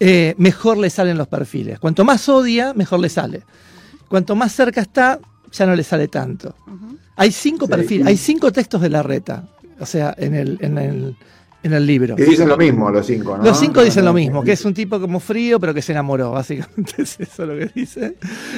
eh, 0.00 0.34
mejor 0.38 0.78
le 0.78 0.88
salen 0.88 1.18
los 1.18 1.28
perfiles. 1.28 1.78
Cuanto 1.78 2.02
más 2.02 2.26
odia, 2.30 2.72
mejor 2.72 3.00
le 3.00 3.10
sale. 3.10 3.42
Cuanto 4.08 4.34
más 4.34 4.52
cerca 4.54 4.80
está, 4.80 5.18
ya 5.52 5.66
no 5.66 5.76
le 5.76 5.82
sale 5.84 6.08
tanto. 6.08 6.54
Hay 7.14 7.30
cinco 7.30 7.66
Sí. 7.66 7.72
perfiles, 7.72 8.06
hay 8.06 8.16
cinco 8.16 8.50
textos 8.52 8.80
de 8.80 8.88
la 8.88 9.02
reta, 9.02 9.46
o 9.78 9.84
sea, 9.84 10.14
en 10.16 10.34
el, 10.34 10.56
en 10.62 10.78
el, 10.78 11.14
en 11.62 11.72
el 11.74 11.84
libro. 11.86 12.16
Que 12.16 12.24
dicen 12.24 12.48
lo 12.48 12.56
mismo 12.56 12.90
los 12.90 13.04
cinco, 13.06 13.36
¿no? 13.36 13.44
Los 13.44 13.60
cinco 13.60 13.82
dicen 13.82 14.06
lo 14.06 14.14
mismo, 14.14 14.42
que 14.42 14.52
es 14.52 14.64
un 14.64 14.72
tipo 14.72 14.98
como 14.98 15.20
frío, 15.20 15.60
pero 15.60 15.74
que 15.74 15.82
se 15.82 15.92
enamoró, 15.92 16.30
básicamente 16.30 16.94
es 17.02 17.20
eso 17.20 17.44
lo 17.44 17.54
que 17.58 17.66
dice. 17.74 18.16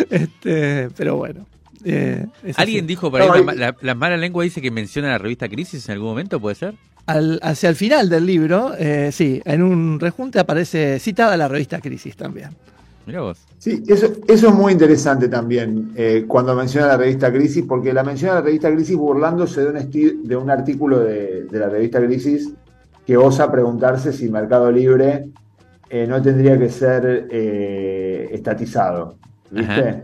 Este, 0.09 0.88
pero 0.96 1.16
bueno. 1.16 1.46
Eh, 1.85 2.27
así. 2.43 2.53
Alguien 2.57 2.87
dijo 2.87 3.11
por 3.11 3.21
ahí, 3.23 3.29
No, 3.45 3.53
la, 3.81 3.95
mala 3.95 4.17
lengua 4.17 4.45
dice 4.45 4.61
que 4.61 4.71
menciona 4.71 5.09
la 5.09 5.19
revista 5.19 5.49
Crisis 5.49 5.88
en 5.88 5.93
algún 5.95 6.09
momento, 6.09 6.41
¿puede 6.41 6.55
ser? 6.57 6.75
Al- 7.07 7.41
hacia 7.43 7.69
el 7.71 7.77
final 7.77 8.09
del 8.09 8.27
libro, 8.27 8.73
eh, 8.79 9.11
sí, 9.12 9.41
en 9.45 9.62
un 9.62 9.99
rejunte 9.99 10.38
aparece 10.38 10.99
citada 10.99 11.37
la 11.37 11.49
revista 11.49 11.81
Crisis 11.81 12.17
también. 12.17 12.51
Mira 13.07 13.23
vos. 13.23 13.38
Sí, 13.59 13.83
eso, 13.88 14.07
eso 14.29 14.49
es 14.49 14.55
muy 14.55 14.73
interesante 14.73 15.29
también 15.29 15.93
eh, 15.97 16.25
cuando 16.29 16.55
menciona 16.55 16.88
la 16.88 16.97
revista 16.99 17.33
Crisis, 17.33 17.64
porque 17.67 17.93
la 17.95 18.05
menciona 18.05 18.35
la 18.35 18.41
revista 18.43 18.71
Crisis 18.71 18.95
burlándose 18.97 19.62
de 19.62 19.67
un, 19.69 19.77
esti- 19.77 20.21
de 20.23 20.37
un 20.37 20.51
artículo 20.51 21.01
de, 21.01 21.45
de 21.45 21.59
la 21.59 21.69
revista 21.71 21.99
Crisis 22.05 22.51
que 23.07 23.17
osa 23.17 23.51
preguntarse 23.51 24.12
si 24.12 24.29
Mercado 24.29 24.71
Libre 24.71 25.29
eh, 25.88 26.07
no 26.07 26.21
tendría 26.21 26.59
que 26.59 26.69
ser 26.69 27.27
eh, 27.31 28.29
estatizado. 28.33 29.17
¿Viste? 29.51 30.03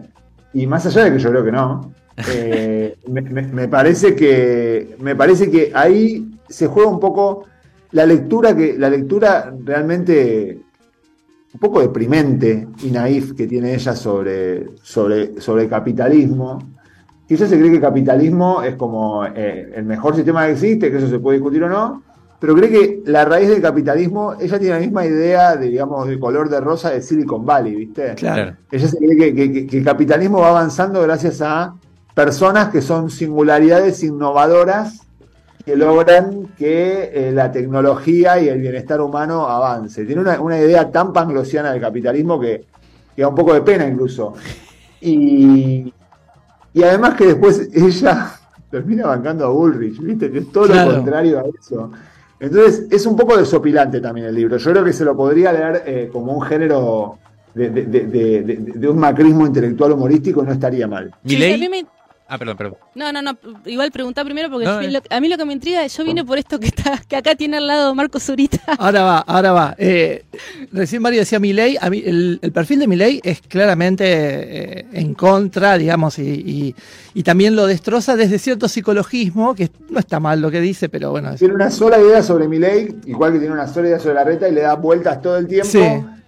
Y 0.54 0.66
más 0.66 0.86
allá 0.86 1.04
de 1.04 1.12
que 1.12 1.18
yo 1.18 1.30
creo 1.30 1.44
que 1.44 1.52
no, 1.52 1.92
eh, 2.28 2.96
me, 3.08 3.20
me- 3.22 3.42
me 3.42 3.68
parece 3.68 4.14
que 4.14 4.96
me 5.00 5.14
parece 5.16 5.50
que 5.50 5.70
ahí 5.74 6.30
se 6.48 6.66
juega 6.68 6.88
un 6.88 7.00
poco 7.00 7.44
la 7.92 8.06
lectura 8.06 8.56
que 8.56 8.76
la 8.78 8.88
lectura 8.90 9.52
realmente 9.64 10.58
un 11.52 11.60
poco 11.60 11.80
deprimente 11.80 12.66
y 12.82 12.90
naif 12.90 13.32
que 13.34 13.46
tiene 13.46 13.74
ella 13.74 13.94
sobre, 13.94 14.66
sobre, 14.82 15.40
sobre 15.40 15.64
el 15.64 15.68
capitalismo. 15.68 16.58
Ella 17.28 17.46
se 17.46 17.56
cree 17.56 17.70
que 17.70 17.76
el 17.76 17.82
capitalismo 17.82 18.62
es 18.62 18.74
como 18.74 19.24
eh, 19.24 19.70
el 19.74 19.84
mejor 19.84 20.16
sistema 20.16 20.46
que 20.46 20.52
existe, 20.52 20.90
que 20.90 20.98
eso 20.98 21.08
se 21.08 21.20
puede 21.20 21.38
discutir 21.38 21.62
o 21.62 21.68
no, 21.68 22.02
pero 22.44 22.54
cree 22.56 22.70
que 22.70 23.02
la 23.06 23.24
raíz 23.24 23.48
del 23.48 23.62
capitalismo, 23.62 24.34
ella 24.38 24.58
tiene 24.58 24.74
la 24.74 24.80
misma 24.80 25.06
idea, 25.06 25.56
de, 25.56 25.68
digamos, 25.68 26.06
de 26.06 26.18
color 26.20 26.50
de 26.50 26.60
rosa 26.60 26.90
de 26.90 27.00
Silicon 27.00 27.46
Valley, 27.46 27.74
¿viste? 27.74 28.14
Claro. 28.16 28.54
Ella 28.70 28.86
se 28.86 28.98
cree 28.98 29.16
que, 29.16 29.34
que- 29.34 29.50
que- 29.52 29.66
que 29.66 29.78
el 29.78 29.84
capitalismo 29.84 30.40
va 30.40 30.50
avanzando 30.50 31.00
gracias 31.00 31.40
a 31.40 31.74
personas 32.14 32.68
que 32.68 32.82
son 32.82 33.08
singularidades 33.08 34.02
innovadoras 34.02 35.00
que 35.64 35.74
logran 35.74 36.48
que 36.58 37.10
eh, 37.14 37.32
la 37.32 37.50
tecnología 37.50 38.38
y 38.38 38.48
el 38.50 38.60
bienestar 38.60 39.00
humano 39.00 39.48
avance. 39.48 40.04
Tiene 40.04 40.20
una, 40.20 40.38
una 40.38 40.58
idea 40.60 40.90
tan 40.90 41.14
panglosiana 41.14 41.72
del 41.72 41.80
capitalismo 41.80 42.38
que, 42.38 42.66
que 43.16 43.22
da 43.22 43.28
un 43.28 43.34
poco 43.34 43.54
de 43.54 43.62
pena 43.62 43.86
incluso. 43.86 44.34
Y, 45.00 45.92
Y 46.74 46.82
además 46.82 47.14
que 47.14 47.26
después 47.28 47.68
ella 47.72 48.32
termina 48.70 49.06
bancando 49.06 49.46
a 49.46 49.48
Bullrich, 49.48 49.98
¿viste? 50.00 50.30
Que 50.30 50.38
es 50.40 50.52
todo 50.52 50.66
Claro. 50.66 50.90
lo 50.90 50.96
contrario 50.98 51.38
a 51.38 51.42
eso. 51.58 51.90
Entonces, 52.44 52.86
es 52.90 53.06
un 53.06 53.16
poco 53.16 53.36
desopilante 53.36 54.00
también 54.00 54.26
el 54.26 54.34
libro. 54.34 54.56
Yo 54.56 54.70
creo 54.72 54.84
que 54.84 54.92
se 54.92 55.04
lo 55.04 55.16
podría 55.16 55.52
leer 55.52 55.82
eh, 55.86 56.10
como 56.12 56.32
un 56.32 56.42
género 56.42 57.18
de, 57.54 57.70
de- 57.70 57.84
de- 57.84 58.06
de- 58.06 58.42
de- 58.42 58.56
de 58.74 58.88
un 58.88 58.98
macrismo 58.98 59.46
intelectual 59.46 59.92
humorístico, 59.92 60.42
no 60.42 60.52
estaría 60.52 60.86
mal. 60.86 61.10
Sí, 61.24 61.36
Milei- 61.36 61.54
a 61.54 61.58
mí 61.58 61.68
me- 61.68 61.86
Ah, 62.26 62.38
perdón, 62.38 62.56
perdón. 62.56 62.76
No, 62.94 63.12
no, 63.12 63.20
no. 63.20 63.36
Igual 63.66 63.92
preguntar 63.92 64.24
primero 64.24 64.48
porque 64.50 64.64
No, 64.64 64.80
yo- 64.80 64.88
eh. 64.88 64.92
lo- 64.92 65.02
a 65.14 65.20
mí 65.20 65.28
lo 65.28 65.36
que 65.36 65.44
me 65.44 65.52
intriga, 65.52 65.86
yo 65.86 66.04
vine 66.04 66.24
por 66.24 66.38
esto 66.38 66.58
que 66.58 66.68
está 66.68 66.98
que 67.06 67.16
acá 67.16 67.34
tiene 67.34 67.58
al 67.58 67.66
lado 67.66 67.94
Marco 67.94 68.18
Zurita. 68.18 68.58
Ahora 68.78 69.02
va, 69.02 69.18
ahora 69.18 69.52
va. 69.52 69.74
Eh, 69.76 70.24
recién 70.72 71.02
Mario 71.02 71.20
decía 71.20 71.38
Milei, 71.38 71.76
a 71.78 71.90
mí 71.90 72.02
el, 72.04 72.38
el 72.40 72.50
perfil 72.52 72.78
de 72.80 72.86
Milei 72.88 73.20
es 73.22 73.42
claramente 73.42 74.04
eh, 74.06 74.86
en 74.92 75.12
contra, 75.14 75.76
digamos, 75.76 76.18
y, 76.18 76.22
y- 76.22 76.74
y 77.12 77.22
también 77.22 77.54
lo 77.56 77.66
destroza 77.66 78.16
desde 78.16 78.38
cierto 78.38 78.68
psicologismo, 78.68 79.54
que 79.54 79.70
no 79.90 79.98
está 79.98 80.18
mal 80.18 80.40
lo 80.40 80.50
que 80.50 80.60
dice, 80.62 80.88
pero 80.88 81.10
bueno, 81.10 81.30
es- 81.32 81.38
Tiene 81.40 81.54
una 81.54 81.70
sola 81.70 81.98
idea 82.00 82.22
sobre 82.22 82.48
Milei, 82.48 82.94
igual 83.06 83.32
que 83.34 83.38
tiene 83.38 83.52
una 83.54 83.68
sola 83.68 83.88
idea 83.88 83.98
sobre 83.98 84.14
la 84.14 84.24
reta 84.24 84.48
y 84.48 84.52
le 84.52 84.62
da 84.62 84.74
vueltas 84.76 85.20
todo 85.20 85.36
el 85.36 85.46
tiempo. 85.46 85.68
Sí. 85.68 85.84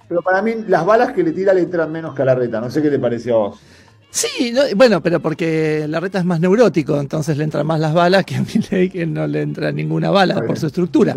Pero 0.09 0.23
para 0.23 0.41
mí, 0.43 0.53
las 0.69 0.85
balas 0.87 1.13
que 1.13 1.23
le 1.25 1.33
tira 1.33 1.53
le 1.55 1.63
entran 1.63 1.91
menos 1.91 2.15
que 2.15 2.23
a 2.23 2.25
la 2.27 2.35
reta. 2.35 2.61
No 2.61 2.71
sé 2.71 2.81
qué 2.83 2.91
te 2.91 2.99
pareció 2.99 3.35
a 3.35 3.39
vos. 3.49 3.61
Sí, 4.17 4.51
no, 4.51 4.63
bueno, 4.77 5.03
pero 5.03 5.21
porque 5.21 5.85
la 5.89 6.01
reta 6.01 6.19
es 6.19 6.25
más 6.25 6.41
neurótico, 6.41 6.99
entonces 6.99 7.37
le 7.37 7.45
entran 7.45 7.67
más 7.67 7.79
las 7.79 7.93
balas 7.93 8.25
que 8.25 8.37
a 8.37 8.41
Milei, 8.43 8.89
que 8.89 9.05
no 9.05 9.27
le 9.27 9.43
entra 9.43 9.71
ninguna 9.73 10.11
bala 10.11 10.41
por 10.47 10.59
su 10.59 10.69
estructura. 10.69 11.15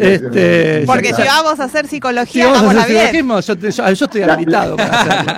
Este. 0.00 0.84
Porque 0.86 1.12
si 1.12 1.22
vamos 1.22 1.60
a 1.60 1.64
hacer 1.64 1.84
Si 1.86 1.96
psicología, 1.96 2.46
vamos 2.48 2.74
a 2.74 2.80
hacer 2.82 3.10
psicología, 3.10 3.40
yo, 3.40 3.58
te- 3.58 3.70
yo- 3.70 3.90
yo 3.92 4.04
estoy 4.06 4.22
habilitado 4.22 4.76
para 4.76 5.00
hacerlo. 5.02 5.32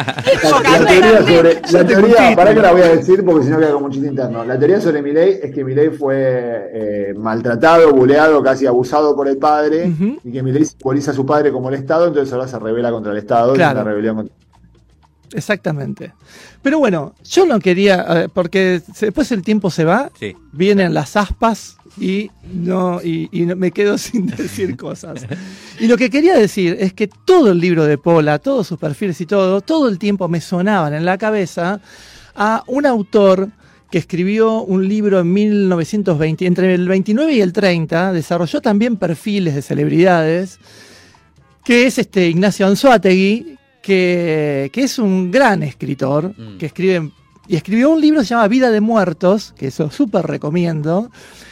La, 0.63 0.79
la 0.79 0.87
teoría 0.87 1.19
sobre. 1.27 1.63
La 1.73 1.85
teoría, 1.87 2.37
para 2.37 2.55
que 2.55 2.61
la 2.61 2.73
voy 2.73 2.83
a 2.83 2.89
decir 2.89 3.25
porque 3.25 3.45
si 3.45 3.51
no 3.51 3.59
queda 3.59 3.73
como 3.73 3.87
un 3.87 3.93
chiste 3.93 4.09
interno. 4.09 4.45
La 4.45 4.57
teoría 4.59 4.81
sobre 4.81 5.03
Milei 5.03 5.41
es 5.43 5.53
que 5.53 5.65
Milei 5.65 5.91
fue 5.91 6.71
eh, 6.73 7.15
maltratado, 7.17 7.93
buleado, 7.93 8.41
casi 8.43 8.67
abusado 8.67 9.17
por 9.17 9.27
el 9.27 9.39
padre. 9.39 9.93
Y 10.23 10.31
que 10.33 10.43
Milei 10.45 10.65
simboliza 10.65 11.11
a 11.11 11.15
su 11.15 11.27
padre 11.27 11.51
como 11.51 11.69
el 11.71 11.75
Estado, 11.75 12.07
entonces 12.07 12.33
ahora 12.33 12.47
se 12.47 12.59
revela 12.59 12.91
contra 12.93 13.11
el 13.11 13.19
Estado. 13.19 13.55
Claro. 13.55 13.81
Es 13.81 13.83
una 13.83 13.91
rebelión 13.91 14.17
contra 14.17 14.35
Exactamente. 15.35 16.13
Pero 16.63 16.79
bueno, 16.79 17.15
yo 17.29 17.45
no 17.45 17.59
quería, 17.61 18.05
eh, 18.09 18.29
porque 18.33 18.81
después 19.01 19.31
el 19.33 19.43
tiempo 19.43 19.71
se 19.71 19.85
va, 19.85 20.11
Sí. 20.19 20.35
vienen 20.53 20.95
las 20.95 21.17
aspas 21.17 21.77
y 22.01 22.31
no 22.53 23.01
y, 23.03 23.29
y 23.33 23.43
no- 23.47 23.57
me 23.57 23.71
quedo 23.73 23.99
sin 23.99 24.27
decir 24.27 24.77
cosas. 24.77 25.27
Y 25.81 25.87
lo 25.89 25.97
que 25.97 26.09
quería 26.11 26.37
decir 26.37 26.77
es 26.79 26.93
que 26.93 27.09
todo 27.09 27.51
el 27.53 27.59
libro 27.59 27.85
de 27.85 27.99
Pola, 27.99 28.39
todos 28.39 28.67
sus 28.69 28.79
perfiles 28.79 29.21
y 29.21 29.27
todo, 29.27 29.61
todo 29.61 29.89
el 29.89 29.99
tiempo 29.99 30.29
me 30.29 30.41
sonaban 30.41 30.95
en 30.95 31.05
la 31.05 31.19
cabeza 31.19 31.81
a 32.37 32.63
un 32.69 32.87
autor 32.87 33.49
que 33.91 33.99
escribió 33.99 34.63
un 34.63 34.89
libro 34.89 35.21
en 35.21 35.33
1920, 35.33 36.47
entre 36.47 36.75
el 36.75 36.89
29 36.89 37.33
y 37.35 37.41
el 37.41 37.53
30, 37.53 38.13
desarrolló 38.13 38.61
también 38.61 38.97
perfiles 38.97 39.55
de 39.55 39.63
celebridades, 39.63 40.59
que 41.65 41.87
es 41.87 41.99
este 41.99 42.29
Ignacio 42.29 42.67
Anzuategui, 42.67 43.57
que, 43.85 44.71
que 44.73 44.83
es 44.85 44.99
un 44.99 45.31
gran 45.31 45.63
escritor, 45.63 46.33
Mm. 46.37 46.57
que 46.59 46.67
escribe 46.67 47.11
y 47.47 47.57
escribió 47.57 47.91
un 47.91 48.01
libro 48.01 48.21
que 48.21 48.27
se 48.27 48.35
llama 48.35 48.49
Vida 48.49 48.71
de 48.71 48.81
Muertos, 48.81 49.53
que 49.59 49.67
eso 49.67 49.91
súper 49.91 50.25
recomiendo, 50.27 51.11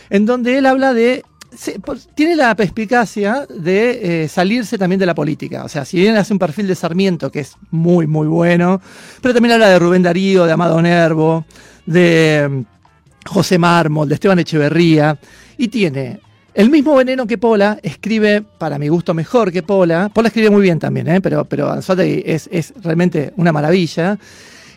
en 0.09 0.25
donde 0.25 0.57
él 0.57 0.64
habla 0.64 0.95
de... 0.95 1.23
se- 1.55 1.79
pues, 1.81 2.09
tiene 2.14 2.35
la 2.35 2.55
perspicacia 2.57 3.47
de 3.55 4.23
eh, 4.25 4.29
salirse 4.29 4.79
también 4.79 4.99
de 4.99 5.05
la 5.05 5.14
política. 5.14 5.64
O 5.64 5.68
sea, 5.68 5.85
si 5.85 5.99
bien 5.99 6.16
hace 6.16 6.33
un 6.33 6.38
perfil 6.38 6.66
de 6.66 6.75
Sarmiento, 6.75 7.31
que 7.31 7.40
es 7.40 7.57
muy, 7.71 8.07
muy 8.07 8.27
bueno, 8.27 8.81
pero 9.21 9.35
también 9.35 9.53
habla 9.53 9.68
de 9.68 9.79
Rubén 9.79 10.03
Darío, 10.03 10.47
de 10.47 10.53
Amado 10.53 10.81
Nervo, 10.81 11.45
de 11.85 12.49
mm, 12.51 13.29
José 13.29 13.59
Mármol, 13.59 14.09
de 14.09 14.14
Esteban 14.14 14.38
Echeverría, 14.38 15.18
y 15.59 15.68
tiene 15.68 16.21
el 16.55 16.71
mismo 16.71 16.95
veneno 16.95 17.27
que 17.27 17.38
Pola, 17.38 17.79
escribe, 17.83 18.43
para 18.43 18.79
mi 18.79 18.88
gusto, 18.88 19.15
mejor 19.15 19.51
que 19.53 19.62
Pola. 19.62 20.11
Pola 20.12 20.29
escribe 20.29 20.51
muy 20.51 20.62
bien 20.62 20.79
también, 20.79 21.09
¿eh? 21.09 21.21
pero, 21.21 21.45
pero 21.45 21.75
es, 21.79 22.49
es 22.53 22.75
realmente 22.83 23.33
una 23.37 23.53
maravilla. 23.53 24.19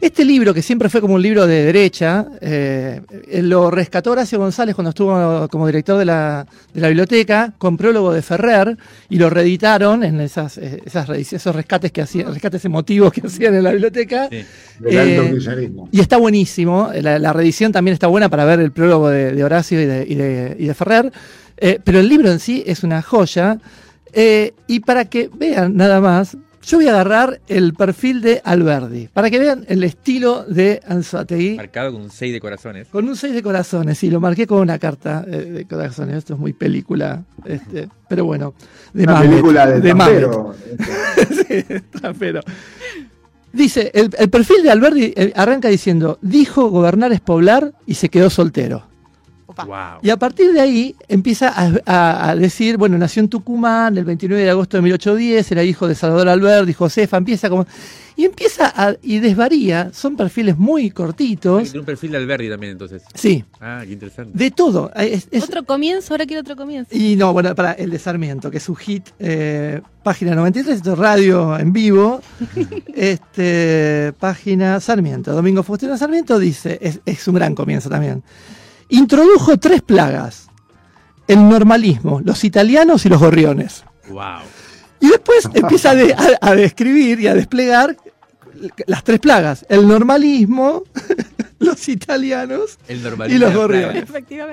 Este 0.02 0.24
libro, 0.26 0.54
que 0.54 0.62
siempre 0.62 0.90
fue 0.90 1.02
como 1.02 1.16
un 1.16 1.22
libro 1.22 1.48
de 1.48 1.64
derecha, 1.66 2.26
eh, 2.42 3.02
lo 3.42 3.72
rescató 3.72 4.12
Horacio 4.12 4.38
González 4.38 4.76
cuando 4.76 4.90
estuvo 4.90 5.48
como 5.50 5.66
director 5.68 5.98
de 5.98 6.06
la, 6.06 6.46
de 6.74 6.82
la 6.82 6.88
biblioteca, 6.90 7.54
con 7.58 7.78
prólogo 7.78 8.14
de 8.14 8.22
Ferrer, 8.22 8.78
y 9.10 9.18
lo 9.18 9.30
reeditaron 9.30 10.04
en 10.04 10.20
esas, 10.22 10.58
eh, 10.58 10.82
esas 10.86 11.10
esos 11.10 11.56
rescates 11.56 11.92
que 11.92 12.02
hacían, 12.02 12.32
rescates 12.34 12.64
emotivos 12.66 13.12
que 13.14 13.22
hacían 13.28 13.56
en 13.56 13.64
la 13.64 13.72
biblioteca. 13.72 14.28
Sí. 14.30 14.46
Eh. 14.86 15.34
Y 15.92 16.00
está 16.02 16.18
buenísimo. 16.18 16.92
La, 17.02 17.18
la 17.18 17.34
reedición 17.34 17.72
también 17.72 17.94
está 17.94 18.08
buena 18.08 18.30
para 18.30 18.46
ver 18.46 18.60
el 18.60 18.72
prólogo 18.72 19.10
de, 19.10 19.32
de 19.32 19.44
Horacio 19.44 19.82
y 19.82 19.86
de, 19.86 20.06
y 20.08 20.16
de- 20.16 20.56
y 20.60 20.68
de 20.68 20.74
Ferrer. 20.74 21.12
Eh, 21.58 21.80
pero 21.84 22.00
el 22.00 22.10
libro 22.10 22.30
en 22.30 22.40
sí 22.40 22.64
es 22.68 22.84
una 22.84 23.02
joya. 23.02 23.60
Eh, 24.18 24.54
y 24.68 24.80
para 24.80 25.06
que 25.06 25.30
vean 25.34 25.76
nada 25.76 26.00
más, 26.00 26.38
yo 26.66 26.78
voy 26.78 26.88
a 26.88 26.92
agarrar 26.92 27.42
el 27.48 27.74
perfil 27.74 28.22
de 28.22 28.42
Alberdi. 28.44 29.08
Para 29.14 29.30
que 29.30 29.38
vean 29.40 29.66
el 29.68 29.84
estilo 29.84 30.44
de 30.46 30.82
Anzuategui. 30.88 31.56
Marcado 31.56 31.94
con 31.94 32.02
un 32.02 32.10
6 32.10 32.34
de 32.34 32.40
corazones. 32.40 32.88
Con 32.88 33.08
un 33.08 33.16
6 33.16 33.34
de 33.34 33.44
corazones, 33.44 33.98
sí, 33.98 34.10
lo 34.10 34.20
marqué 34.20 34.48
con 34.48 34.62
una 34.62 34.80
carta 34.80 35.24
eh, 35.28 35.38
de 35.38 35.66
corazones. 35.66 36.18
Esto 36.18 36.34
es 36.34 36.40
muy 36.40 36.54
película, 36.54 37.24
este, 37.46 37.88
pero 38.10 38.26
bueno, 38.26 38.56
de 38.94 39.04
Una 39.04 39.14
Mamet, 39.14 39.30
película 39.30 39.68
de, 39.68 39.94
Mamet. 39.94 40.22
Tampero. 40.22 40.56
Sí, 41.48 41.64
trapero. 41.92 42.42
Dice, 43.54 43.92
el, 43.94 44.10
el 44.18 44.30
perfil 44.30 44.64
de 44.64 44.72
Alberti 44.72 45.14
eh, 45.16 45.32
arranca 45.36 45.70
diciendo, 45.70 46.20
dijo 46.22 46.70
gobernar 46.70 47.12
es 47.14 47.22
poblar 47.22 47.74
y 47.86 47.94
se 47.94 48.10
quedó 48.10 48.30
soltero. 48.30 48.95
Wow. 49.48 50.00
Y 50.02 50.10
a 50.10 50.18
partir 50.18 50.52
de 50.54 50.60
ahí 50.60 50.96
empieza 51.08 51.50
a, 51.50 51.72
a- 51.86 52.30
a 52.32 52.36
decir, 52.36 52.78
bueno, 52.78 52.98
nació 52.98 53.22
en 53.22 53.30
Tucumán 53.30 53.98
el 53.98 54.04
29 54.06 54.44
de 54.44 54.50
agosto 54.50 54.78
de 54.78 54.82
1810, 54.84 55.52
era 55.52 55.64
hijo 55.64 55.88
de 55.88 55.96
Salvador 55.96 56.28
Alberti, 56.30 56.74
Josefa, 56.74 57.18
empieza 57.18 57.50
como... 57.50 57.66
Y 58.18 58.24
empieza 58.24 58.72
a, 58.74 58.96
y 59.04 59.20
desvaría, 59.20 59.92
son 59.94 60.16
perfiles 60.16 60.58
muy 60.58 60.90
cortitos. 60.90 61.64
Tiene 61.64 61.80
un 61.80 61.86
perfil 61.86 62.12
de 62.12 62.18
Alberti 62.18 62.48
también, 62.50 62.72
entonces. 62.72 63.04
Sí, 63.14 63.44
Ah, 63.60 63.82
qué 63.86 63.92
interesante. 63.92 64.32
de 64.38 64.52
todo. 64.52 64.90
Es- 64.96 65.28
es- 65.32 65.44
Otro 65.44 65.66
comienzo, 65.66 66.14
ahora 66.14 66.26
quiero 66.26 66.40
otro 66.40 66.56
comienzo. 66.56 66.96
y 66.96 67.18
no, 67.18 67.34
bueno, 67.34 67.54
para 67.56 67.74
el 67.74 67.90
de 67.90 68.00
Sarmiento, 68.00 68.50
que 68.50 68.58
es 68.60 68.64
su 68.64 68.74
hit, 68.76 69.10
eh, 69.20 69.82
página 70.02 70.34
93, 70.34 70.78
esto 70.78 70.94
es 70.94 70.98
radio 70.98 71.60
en 71.60 71.74
vivo. 71.74 72.22
este, 72.96 74.14
página 74.20 74.80
Sarmiento. 74.80 75.34
Domingo 75.34 75.62
Faustino 75.64 75.98
Sarmiento 75.98 76.40
dice, 76.40 76.78
es, 76.82 77.00
es 77.06 77.28
un 77.28 77.36
gran 77.36 77.54
comienzo 77.54 77.90
también. 77.90 78.24
Introdujo 78.90 79.58
tres 79.58 79.82
plagas: 79.82 80.48
el 81.28 81.48
normalismo, 81.50 82.22
los 82.24 82.44
italianos 82.44 83.06
y 83.06 83.10
los 83.10 83.20
gorriones. 83.20 83.84
Wow. 84.10 84.40
Y 85.00 85.08
después 85.10 85.48
empieza 85.54 85.92
a, 85.92 85.96
de- 85.96 86.14
a- 86.14 86.38
a 86.42 86.56
describir 86.56 87.20
y 87.20 87.28
a 87.28 87.34
desplegar 87.34 87.98
las 88.88 89.04
tres 89.04 89.20
plagas: 89.20 89.66
el 89.70 89.88
normalismo, 89.88 90.84
los 91.60 91.90
italianos 91.90 92.78
El 92.88 93.00
y 93.30 93.38
los 93.38 93.54
gorriones. 93.54 94.06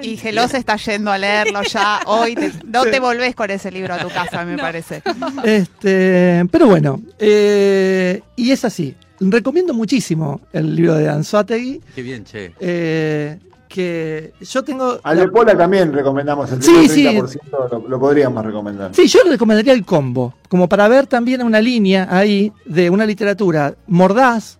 Y 0.02 0.16
Gelos 0.16 0.54
está 0.54 0.76
yendo 0.76 1.12
a 1.12 1.18
leerlo 1.18 1.62
ya 1.62 2.00
hoy. 2.06 2.34
te- 2.34 2.52
no 2.66 2.84
Sí. 2.84 2.90
te 2.90 3.00
volvés 3.00 3.34
con 3.34 3.50
ese 3.50 3.70
libro 3.70 3.94
a 3.94 3.98
tu 3.98 4.08
casa, 4.08 4.44
me 4.44 4.56
parece. 4.56 5.02
Este, 5.44 6.44
pero 6.50 6.66
bueno, 6.68 7.00
eh, 7.18 8.22
y 8.36 8.50
es 8.50 8.64
así. 8.64 8.94
Recomiendo 9.20 9.72
muchísimo 9.74 10.40
el 10.52 10.74
libro 10.74 10.94
de 10.94 11.08
Anzuategui, 11.08 11.80
Qué 11.94 12.02
bien, 12.02 12.24
che. 12.24 12.52
eh, 12.58 13.38
que 13.72 14.34
yo 14.40 14.62
tengo... 14.62 15.00
Al 15.02 15.16
de 15.16 15.28
Pola 15.28 15.56
también 15.56 15.92
recomendamos 15.92 16.52
el 16.52 16.62
Sí, 16.62 16.88
sí. 16.88 17.04
30%, 17.06 17.40
lo, 17.70 17.88
lo 17.88 17.98
podríamos 17.98 18.44
recomendar. 18.44 18.94
Sí, 18.94 19.06
yo 19.08 19.20
recomendaría 19.26 19.72
el 19.72 19.84
combo, 19.84 20.34
como 20.48 20.68
para 20.68 20.86
ver 20.88 21.06
también 21.06 21.42
una 21.42 21.60
línea 21.60 22.06
ahí 22.10 22.52
de 22.66 22.90
una 22.90 23.06
literatura 23.06 23.74
mordaz, 23.86 24.58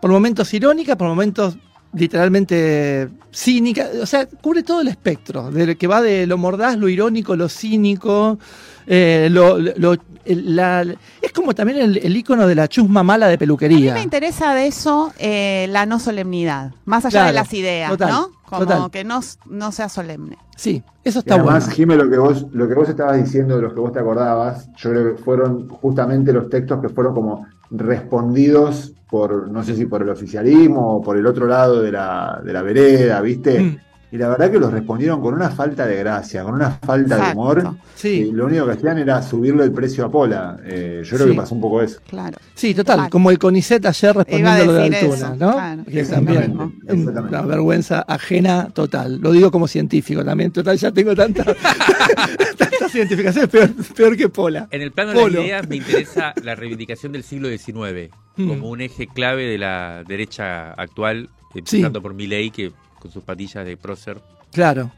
por 0.00 0.10
momentos 0.10 0.52
irónica, 0.54 0.96
por 0.96 1.08
momentos 1.08 1.56
literalmente 1.92 3.08
cínica, 3.32 3.88
o 4.02 4.06
sea, 4.06 4.26
cubre 4.26 4.62
todo 4.62 4.80
el 4.80 4.88
espectro, 4.88 5.50
de 5.50 5.76
que 5.76 5.86
va 5.86 6.00
de 6.02 6.26
lo 6.26 6.38
mordaz, 6.38 6.76
lo 6.76 6.88
irónico, 6.88 7.36
lo 7.36 7.48
cínico, 7.48 8.38
eh, 8.86 9.28
lo, 9.30 9.58
lo- 9.58 9.96
el- 10.24 10.54
la- 10.54 10.82
es 10.82 11.32
como 11.32 11.54
también 11.54 11.78
el, 11.80 11.96
el 11.98 12.16
icono 12.16 12.46
de 12.46 12.54
la 12.54 12.68
chusma 12.68 13.02
mala 13.02 13.26
de 13.26 13.32
A 13.32 13.36
mí 13.36 13.38
peluquería. 13.38 13.94
me 13.94 14.02
interesa 14.02 14.54
de 14.54 14.66
eso 14.66 15.12
eh, 15.18 15.66
la 15.70 15.86
no 15.86 15.98
solemnidad, 15.98 16.72
más 16.84 17.04
allá 17.04 17.10
Claro, 17.20 17.26
de 17.28 17.32
las 17.34 17.52
ideas, 17.54 17.90
total, 17.90 18.10
¿no? 18.10 18.30
Como 18.44 18.62
total. 18.62 18.90
que 18.90 19.04
no, 19.04 19.20
no 19.46 19.72
sea 19.72 19.88
solemne. 19.88 20.36
Sí, 20.56 20.82
eso 21.04 21.20
Y 21.20 21.20
está 21.20 21.34
además, 21.36 21.64
bueno. 21.64 21.76
Jimé, 21.76 21.96
lo 21.96 22.10
que 22.10 22.18
vos, 22.18 22.46
lo 22.52 22.68
que 22.68 22.74
vos 22.74 22.88
estabas 22.88 23.16
diciendo, 23.24 23.56
de 23.56 23.62
los 23.62 23.72
que 23.72 23.80
vos 23.80 23.92
te 23.92 24.00
acordabas, 24.00 24.68
yo 24.76 24.90
creo 24.90 25.16
que 25.16 25.22
fueron 25.22 25.68
justamente 25.68 26.32
los 26.32 26.48
textos 26.50 26.80
que 26.82 26.88
fueron 26.88 27.14
como 27.14 27.46
respondidos 27.70 28.94
por, 29.08 29.50
no 29.50 29.62
sé 29.62 29.74
si 29.74 29.86
por 29.86 30.02
el 30.02 30.08
oficialismo 30.08 30.96
o 30.96 31.02
por 31.02 31.16
el 31.16 31.26
otro 31.26 31.46
lado 31.46 31.82
de 31.82 31.92
la, 31.92 32.40
de 32.44 32.52
la 32.52 32.62
vereda, 32.62 33.20
¿viste? 33.20 33.60
Mm. 33.60 33.78
Y 34.12 34.16
la 34.18 34.28
verdad 34.28 34.50
que 34.50 34.58
los 34.58 34.72
respondieron 34.72 35.20
con 35.20 35.34
una 35.34 35.50
falta 35.50 35.86
de 35.86 35.96
gracia, 35.96 36.42
con 36.42 36.54
una 36.54 36.70
falta 36.72 37.16
de 37.16 37.32
humor. 37.32 37.76
Sí. 37.94 38.26
Y 38.28 38.32
lo 38.32 38.46
único 38.46 38.66
que 38.66 38.72
hacían 38.72 38.98
era 38.98 39.22
subirle 39.22 39.64
el 39.64 39.72
precio 39.72 40.04
a 40.04 40.10
Pola. 40.10 40.58
Eh, 40.64 41.02
yo 41.04 41.16
creo 41.16 41.26
Sí. 41.28 41.32
que 41.34 41.38
pasó 41.40 41.54
un 41.54 41.60
poco 41.60 41.82
eso. 41.82 42.00
Claro. 42.08 42.36
Sí, 42.54 42.74
total, 42.74 42.96
Claro. 42.96 43.10
como 43.10 43.30
el 43.30 43.38
CONICET 43.38 43.84
ayer 43.86 44.16
respondiendo 44.16 44.64
lo 44.66 44.72
de 44.74 44.82
Altuna, 44.84 44.98
eso, 45.14 45.36
¿no? 45.36 45.52
claro. 45.52 45.84
Que 45.84 46.04
también 46.04 46.38
Exactamente, 46.42 46.76
exactamente. 46.92 47.28
una 47.36 47.42
vergüenza 47.42 48.00
ajena 48.08 48.68
total. 48.72 49.20
Lo 49.20 49.32
digo 49.32 49.50
como 49.50 49.68
científico 49.68 50.24
también, 50.24 50.50
total, 50.50 50.76
ya 50.76 50.90
tengo 50.92 51.14
tanta, 51.14 51.44
tantas 52.58 52.94
identificaciones, 52.94 53.48
peor, 53.50 53.70
peor 53.96 54.16
que 54.16 54.28
Pola. 54.28 54.68
En 54.70 54.82
el 54.82 54.92
plano 54.92 55.12
de 55.12 55.16
las 55.30 55.44
ideas 55.44 55.68
me 55.68 55.76
interesa 55.76 56.34
la 56.42 56.54
reivindicación 56.54 57.12
del 57.12 57.22
siglo 57.22 57.48
XIX 57.48 58.10
Mm. 58.36 58.48
como 58.48 58.70
un 58.70 58.80
eje 58.80 59.06
clave 59.08 59.44
de 59.44 59.58
la 59.58 60.02
derecha 60.06 60.72
actual, 60.72 61.28
Sí. 61.52 61.58
empezando 61.58 62.00
por 62.00 62.14
Milei, 62.14 62.50
que 62.50 62.72
con 63.00 63.10
sus 63.10 63.24
patillas 63.24 63.66
de 63.66 63.76
prócer. 63.76 64.20
Claro. 64.52 64.92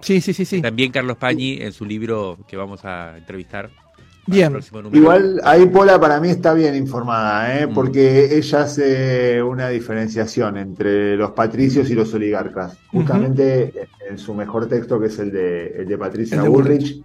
Sí, 0.00 0.20
sí, 0.20 0.32
sí, 0.32 0.44
sí. 0.44 0.60
También 0.60 0.90
Carlos 0.90 1.16
Pañi 1.16 1.58
en 1.60 1.72
su 1.72 1.84
libro 1.84 2.38
que 2.48 2.56
vamos 2.56 2.84
a 2.84 3.16
entrevistar. 3.16 3.70
Bien. 4.26 4.52
próximo 4.52 4.82
número. 4.82 5.00
Igual 5.00 5.40
ahí 5.44 5.66
Pola 5.66 6.00
para 6.00 6.20
mí 6.20 6.28
está 6.28 6.54
bien 6.54 6.74
informada, 6.76 7.58
¿eh? 7.58 7.66
Mm. 7.66 7.74
porque 7.74 8.36
ella 8.36 8.62
hace 8.62 9.42
una 9.42 9.68
diferenciación 9.68 10.58
entre 10.58 11.16
los 11.16 11.32
patricios 11.32 11.90
y 11.90 11.94
los 11.94 12.12
oligarcas. 12.14 12.78
Justamente 12.88 13.88
en 14.08 14.18
su 14.18 14.34
mejor 14.34 14.68
texto, 14.68 15.00
que 15.00 15.06
es 15.06 15.18
el 15.18 15.32
de, 15.32 15.66
el 15.78 15.88
de 15.88 15.98
Patricia 15.98 16.36
El 16.36 16.44
de 16.44 16.48
Bullrich. 16.48 17.02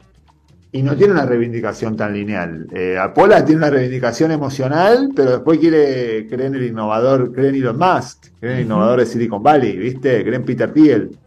Y 0.72 0.84
no 0.84 0.96
tiene 0.96 1.14
una 1.14 1.26
reivindicación 1.26 1.96
tan 1.96 2.14
lineal. 2.14 2.68
Eh, 2.74 2.98
a 3.00 3.14
Pola 3.14 3.44
tiene 3.44 3.60
una 3.62 3.70
reivindicación 3.70 4.32
emocional, 4.32 5.10
pero 5.16 5.32
después 5.32 5.60
quiere 5.60 6.28
creer 6.28 6.48
en 6.48 6.56
el 6.56 6.64
innovador, 6.66 7.32
cree 7.32 7.50
en 7.50 7.56
Elon 7.56 7.78
Musk, 7.78 8.28
cree 8.40 8.52
en 8.52 8.58
el 8.60 8.66
innovador 8.66 9.00
de 9.00 9.06
Silicon 9.06 9.42
Valley, 9.42 9.78
¿viste? 9.78 10.24
Cree 10.24 10.36
en 10.36 10.44
Peter 10.44 10.72
Thiel. 10.74 11.18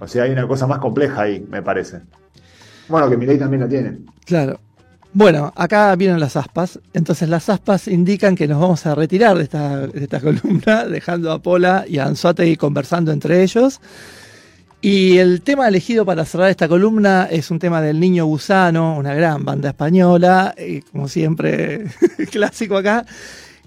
O 0.00 0.06
sea, 0.06 0.24
hay 0.24 0.32
una 0.32 0.46
cosa 0.46 0.66
más 0.66 0.78
compleja 0.78 1.22
ahí, 1.22 1.44
me 1.48 1.62
parece. 1.62 2.00
Bueno, 2.88 3.08
que 3.08 3.16
Milei 3.16 3.38
también 3.38 3.62
la 3.62 3.68
tiene. 3.68 3.98
Claro. 4.24 4.58
Bueno, 5.12 5.52
acá 5.56 5.94
vienen 5.96 6.20
las 6.20 6.36
aspas. 6.36 6.78
Entonces 6.92 7.28
las 7.28 7.48
aspas 7.48 7.88
indican 7.88 8.36
que 8.36 8.46
nos 8.46 8.60
vamos 8.60 8.84
a 8.86 8.94
retirar 8.94 9.36
de 9.36 9.44
esta, 9.44 9.86
de 9.86 10.04
esta 10.04 10.20
columna, 10.20 10.84
dejando 10.86 11.32
a 11.32 11.40
Pola 11.40 11.84
y 11.88 11.98
a 11.98 12.06
Anzuategui 12.06 12.56
conversando 12.56 13.10
entre 13.10 13.42
ellos. 13.42 13.80
Y 14.80 15.18
el 15.18 15.42
tema 15.42 15.66
elegido 15.66 16.06
para 16.06 16.24
cerrar 16.24 16.50
esta 16.50 16.68
columna 16.68 17.26
es 17.28 17.50
un 17.50 17.58
tema 17.58 17.82
del 17.82 17.98
Niño 17.98 18.26
Gusano, 18.26 18.96
una 18.96 19.12
gran 19.12 19.44
banda 19.44 19.70
española, 19.70 20.54
y 20.56 20.82
como 20.82 21.08
siempre, 21.08 21.86
clásico 22.30 22.76
acá, 22.76 23.04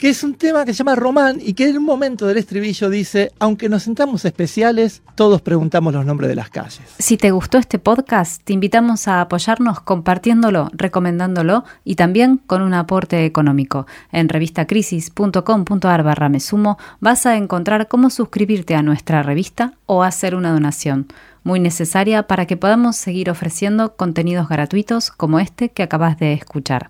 que 0.02 0.10
es 0.10 0.24
un 0.24 0.34
tema 0.34 0.66
que 0.66 0.74
se 0.74 0.80
llama 0.80 0.96
Román 0.96 1.38
y 1.40 1.54
que 1.54 1.70
en 1.70 1.78
un 1.78 1.86
momento 1.86 2.26
del 2.26 2.40
estribillo 2.40 2.90
dice, 2.90 3.32
aunque 3.38 3.70
nos 3.70 3.84
sentamos 3.84 4.26
especiales, 4.26 5.04
todos 5.14 5.44
preguntamos 5.44 5.94
los 5.94 6.08
nombres 6.08 6.28
de 6.28 6.36
las 6.36 6.50
calles. 6.50 6.82
Si 6.98 7.18
te 7.18 7.30
gustó 7.30 7.60
este 7.60 7.78
podcast, 7.78 8.42
te 8.44 8.52
invitamos 8.52 9.08
a 9.08 9.22
apoyarnos 9.22 9.80
compartiéndolo, 9.82 10.70
recomendándolo 10.74 11.66
y 11.84 11.98
también 11.98 12.38
con 12.38 12.64
un 12.64 12.74
aporte 12.74 13.26
económico. 13.26 13.86
En 14.12 14.28
revistacrisis.com.ar 14.28 16.02
barra 16.02 16.30
me 16.30 16.40
sumo 16.40 16.80
vas 17.00 17.28
a 17.28 17.38
encontrar 17.38 17.88
cómo 17.88 18.10
suscribirte 18.10 18.74
a 18.74 18.82
nuestra 18.82 19.22
revista 19.22 19.74
o 19.86 20.02
hacer 20.02 20.34
una 20.34 20.52
donación, 20.52 21.10
muy 21.44 21.60
necesaria 21.60 22.26
para 22.26 22.48
que 22.48 22.58
podamos 22.58 22.96
seguir 22.96 23.30
ofreciendo 23.30 23.96
contenidos 23.96 24.50
gratuitos 24.50 25.12
como 25.12 25.40
este 25.40 25.70
que 25.70 25.84
acabas 25.84 26.18
de 26.18 26.34
escuchar. 26.34 26.90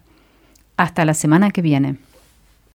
Hasta 0.77 1.03
la 1.03 1.13
semana 1.13 1.51
que 1.51 1.61
viene. 1.61 1.97